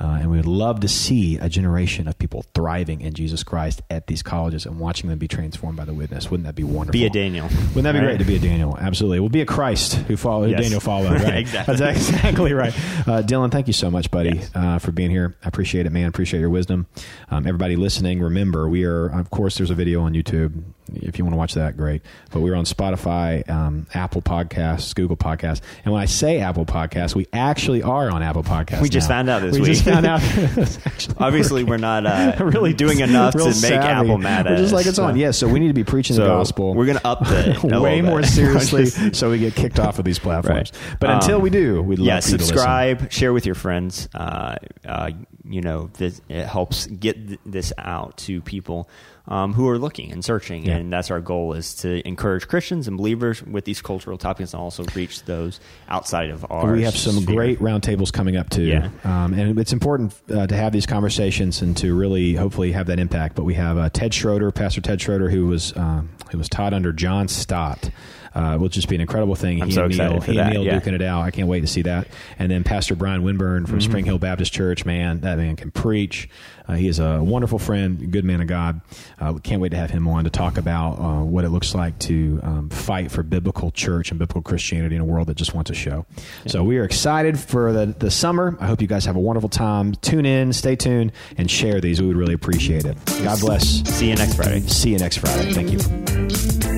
uh, 0.01 0.17
and 0.19 0.31
we 0.31 0.37
would 0.37 0.47
love 0.47 0.79
to 0.79 0.87
see 0.87 1.37
a 1.37 1.47
generation 1.47 2.07
of 2.07 2.17
people 2.17 2.43
thriving 2.55 3.01
in 3.01 3.13
Jesus 3.13 3.43
Christ 3.43 3.81
at 3.89 4.07
these 4.07 4.23
colleges 4.23 4.65
and 4.65 4.79
watching 4.79 5.09
them 5.09 5.19
be 5.19 5.27
transformed 5.27 5.77
by 5.77 5.85
the 5.85 5.93
witness. 5.93 6.31
Wouldn't 6.31 6.45
that 6.47 6.55
be 6.55 6.63
wonderful? 6.63 6.93
Be 6.93 7.05
a 7.05 7.09
Daniel. 7.09 7.45
Wouldn't 7.47 7.83
that 7.83 7.91
be 7.93 7.99
Right? 7.99 8.05
great 8.05 8.17
to 8.19 8.25
be 8.25 8.35
a 8.35 8.39
Daniel? 8.39 8.75
Absolutely. 8.79 9.19
We'll 9.19 9.29
be 9.29 9.41
a 9.41 9.45
Christ 9.45 9.93
who 9.93 10.17
follow 10.17 10.45
who 10.45 10.51
Yes. 10.51 10.61
Daniel 10.61 10.79
followed. 10.79 11.21
Right? 11.21 11.31
Exactly. 11.51 11.75
That's 11.75 11.99
exactly 12.09 12.53
right. 12.53 12.73
Uh, 13.07 13.21
Dylan, 13.21 13.51
thank 13.51 13.67
you 13.67 13.73
so 13.73 13.91
much, 13.91 14.09
buddy, 14.11 14.37
Yes. 14.37 14.51
uh, 14.55 14.79
for 14.79 14.91
being 14.91 15.11
here. 15.11 15.35
I 15.45 15.47
appreciate 15.47 15.85
it, 15.85 15.91
man. 15.91 16.07
Appreciate 16.07 16.39
your 16.39 16.49
wisdom. 16.49 16.87
Um, 17.29 17.45
everybody 17.45 17.75
listening, 17.75 18.21
remember 18.21 18.67
we 18.67 18.83
are. 18.85 19.05
Of 19.07 19.29
course, 19.29 19.57
there's 19.57 19.69
a 19.69 19.75
video 19.75 20.01
on 20.01 20.13
YouTube. 20.13 20.63
If 20.93 21.17
you 21.17 21.23
want 21.23 21.33
to 21.33 21.37
watch 21.37 21.53
that, 21.53 21.77
great. 21.77 22.01
But 22.31 22.41
we're 22.41 22.55
on 22.55 22.65
Spotify, 22.65 23.47
um, 23.49 23.87
Apple 23.93 24.21
Podcasts, 24.21 24.93
Google 24.93 25.15
Podcasts, 25.15 25.61
and 25.85 25.93
when 25.93 26.01
I 26.01 26.05
say 26.05 26.39
Apple 26.39 26.65
Podcasts, 26.65 27.15
we 27.15 27.27
actually 27.31 27.81
are 27.81 28.09
on 28.09 28.21
Apple 28.21 28.43
Podcasts. 28.43 28.81
We 28.81 28.89
just 28.89 29.07
now. 29.09 29.15
found 29.15 29.29
out 29.29 29.41
this 29.41 29.53
we 29.53 29.61
week. 29.61 29.69
We 29.69 29.73
just 29.75 29.85
found 29.85 30.05
out. 30.05 30.21
Obviously, 31.17 31.63
working. 31.63 31.69
we're 31.71 31.77
not 31.77 32.05
uh, 32.05 32.35
really 32.43 32.73
doing 32.83 32.99
enough 32.99 33.33
to 33.33 33.37
real 33.37 33.47
make 33.47 33.55
savvy. 33.55 33.87
Apple 33.87 34.17
mad 34.17 34.47
at 34.47 34.51
We're 34.53 34.57
just 34.57 34.73
like 34.73 34.85
it's 34.85 34.99
on. 34.99 35.15
Yeah, 35.17 35.31
so 35.31 35.47
we 35.47 35.59
need 35.59 35.67
to 35.69 35.73
be 35.73 35.83
preaching 35.83 36.15
So 36.15 36.23
the 36.23 36.27
gospel. 36.29 36.73
we're 36.75 36.85
going 36.85 36.97
to 36.97 37.07
up 37.07 37.19
the 37.25 37.79
way 37.81 38.01
more 38.01 38.23
seriously, 38.23 38.85
Just- 38.85 39.15
so 39.15 39.29
we 39.31 39.39
get 39.39 39.55
kicked 39.55 39.79
off 39.79 39.97
of 39.99 40.05
these 40.05 40.19
platforms. 40.19 40.71
Right. 40.73 40.97
But 40.99 41.09
Um, 41.09 41.15
until 41.17 41.39
we 41.39 41.49
do, 41.49 41.81
we'd 41.81 41.99
love 41.99 42.05
yeah, 42.07 42.19
for 42.19 42.27
you 42.31 42.37
to 42.37 42.43
listen. 42.43 42.47
subscribe, 42.47 43.11
share 43.11 43.33
with 43.33 43.45
your 43.45 43.55
friends. 43.55 44.09
Uh, 44.13 44.55
uh, 44.85 45.11
you 45.51 45.61
know, 45.61 45.89
this, 45.97 46.21
it 46.29 46.45
helps 46.45 46.87
get 46.87 47.27
th- 47.27 47.39
this 47.45 47.73
out 47.77 48.17
to 48.17 48.41
people 48.41 48.89
um, 49.27 49.53
who 49.53 49.69
are 49.69 49.77
looking 49.77 50.11
and 50.11 50.25
searching, 50.25 50.65
Yeah. 50.65 50.77
and 50.77 50.91
that's 50.91 51.11
our 51.11 51.21
goal: 51.21 51.53
is 51.53 51.75
to 51.75 52.05
encourage 52.07 52.47
Christians 52.47 52.87
and 52.87 52.97
believers 52.97 53.43
with 53.43 53.65
these 53.65 53.81
cultural 53.81 54.17
topics, 54.17 54.53
and 54.53 54.61
also 54.61 54.83
reach 54.95 55.23
those 55.25 55.59
outside 55.89 56.29
of 56.31 56.45
our. 56.49 56.71
We 56.73 56.83
have 56.83 56.95
some 56.97 57.15
sphere. 57.21 57.35
great 57.35 57.59
roundtables 57.59 58.11
coming 58.11 58.35
up 58.35 58.49
too, 58.49 58.63
Yeah. 58.63 58.89
um, 59.03 59.33
and 59.33 59.59
it's 59.59 59.73
important 59.73 60.13
uh, 60.33 60.47
to 60.47 60.55
have 60.55 60.71
these 60.73 60.85
conversations 60.87 61.61
and 61.61 61.77
to 61.77 61.95
really, 61.95 62.33
hopefully, 62.33 62.71
have 62.71 62.87
that 62.87 62.99
impact. 62.99 63.35
But 63.35 63.43
we 63.43 63.53
have 63.53 63.77
uh, 63.77 63.89
Ted 63.89 64.13
Schroder, 64.13 64.51
Pastor 64.51 64.81
Ted 64.81 64.99
Schroder, 65.01 65.29
who 65.29 65.45
was 65.47 65.75
um, 65.77 66.09
who 66.31 66.37
was 66.37 66.49
taught 66.49 66.73
under 66.73 66.91
John 66.91 67.27
Stott. 67.27 67.89
Uh, 68.33 68.57
will 68.59 68.69
just 68.69 68.87
be 68.87 68.95
an 68.95 69.01
incredible 69.01 69.35
thing. 69.35 69.61
I'm 69.61 69.67
he 69.67 69.73
so 69.73 69.85
and 69.85 69.97
Neil, 69.97 70.05
excited 70.05 70.23
for 70.23 70.31
he 70.31 70.37
and 70.37 70.47
that, 70.47 70.53
Neil 70.53 70.63
yeah. 70.63 70.79
duking 70.79 70.93
it 70.93 71.01
out. 71.01 71.21
I 71.23 71.31
can't 71.31 71.47
wait 71.47 71.61
to 71.61 71.67
see 71.67 71.81
that. 71.83 72.07
And 72.39 72.49
then 72.49 72.63
Pastor 72.63 72.95
Brian 72.95 73.23
Winburn 73.23 73.65
from 73.65 73.81
Spring 73.81 74.05
Hill 74.05 74.19
Baptist 74.19 74.53
Church. 74.53 74.85
Man, 74.85 75.21
that 75.21 75.37
man 75.37 75.55
can 75.55 75.71
preach. 75.71 76.29
Uh, 76.67 76.75
he 76.75 76.87
is 76.87 76.99
a 76.99 77.21
wonderful 77.21 77.59
friend, 77.59 78.11
good 78.11 78.23
man 78.23 78.39
of 78.39 78.47
God. 78.47 78.79
Uh, 79.19 79.33
can't 79.33 79.61
wait 79.61 79.69
to 79.69 79.77
have 79.77 79.89
him 79.89 80.07
on 80.07 80.23
to 80.23 80.29
talk 80.29 80.57
about 80.57 80.93
uh, 80.99 81.23
what 81.23 81.43
it 81.43 81.49
looks 81.49 81.75
like 81.75 81.97
to 81.99 82.39
um, 82.43 82.69
fight 82.69 83.11
for 83.11 83.23
biblical 83.23 83.71
church 83.71 84.11
and 84.11 84.19
biblical 84.19 84.41
Christianity 84.41 84.95
in 84.95 85.01
a 85.01 85.05
world 85.05 85.27
that 85.27 85.35
just 85.35 85.53
wants 85.53 85.69
a 85.69 85.73
show. 85.73 86.05
So 86.47 86.63
we 86.63 86.77
are 86.77 86.83
excited 86.83 87.37
for 87.37 87.73
the, 87.73 87.87
the 87.87 88.11
summer. 88.11 88.57
I 88.61 88.67
hope 88.67 88.81
you 88.81 88.87
guys 88.87 89.05
have 89.05 89.15
a 89.15 89.19
wonderful 89.19 89.49
time. 89.49 89.93
Tune 89.95 90.25
in, 90.25 90.53
stay 90.53 90.75
tuned, 90.75 91.11
and 91.37 91.51
share 91.51 91.81
these. 91.81 92.01
We 92.01 92.07
would 92.07 92.17
really 92.17 92.33
appreciate 92.33 92.85
it. 92.85 92.97
God 93.05 93.39
bless. 93.41 93.83
See 93.89 94.09
you 94.09 94.15
next 94.15 94.35
Friday. 94.35 94.61
See 94.61 94.91
you 94.91 94.99
next 94.99 95.17
Friday. 95.17 95.51
Thank 95.53 95.71
you. 95.71 96.70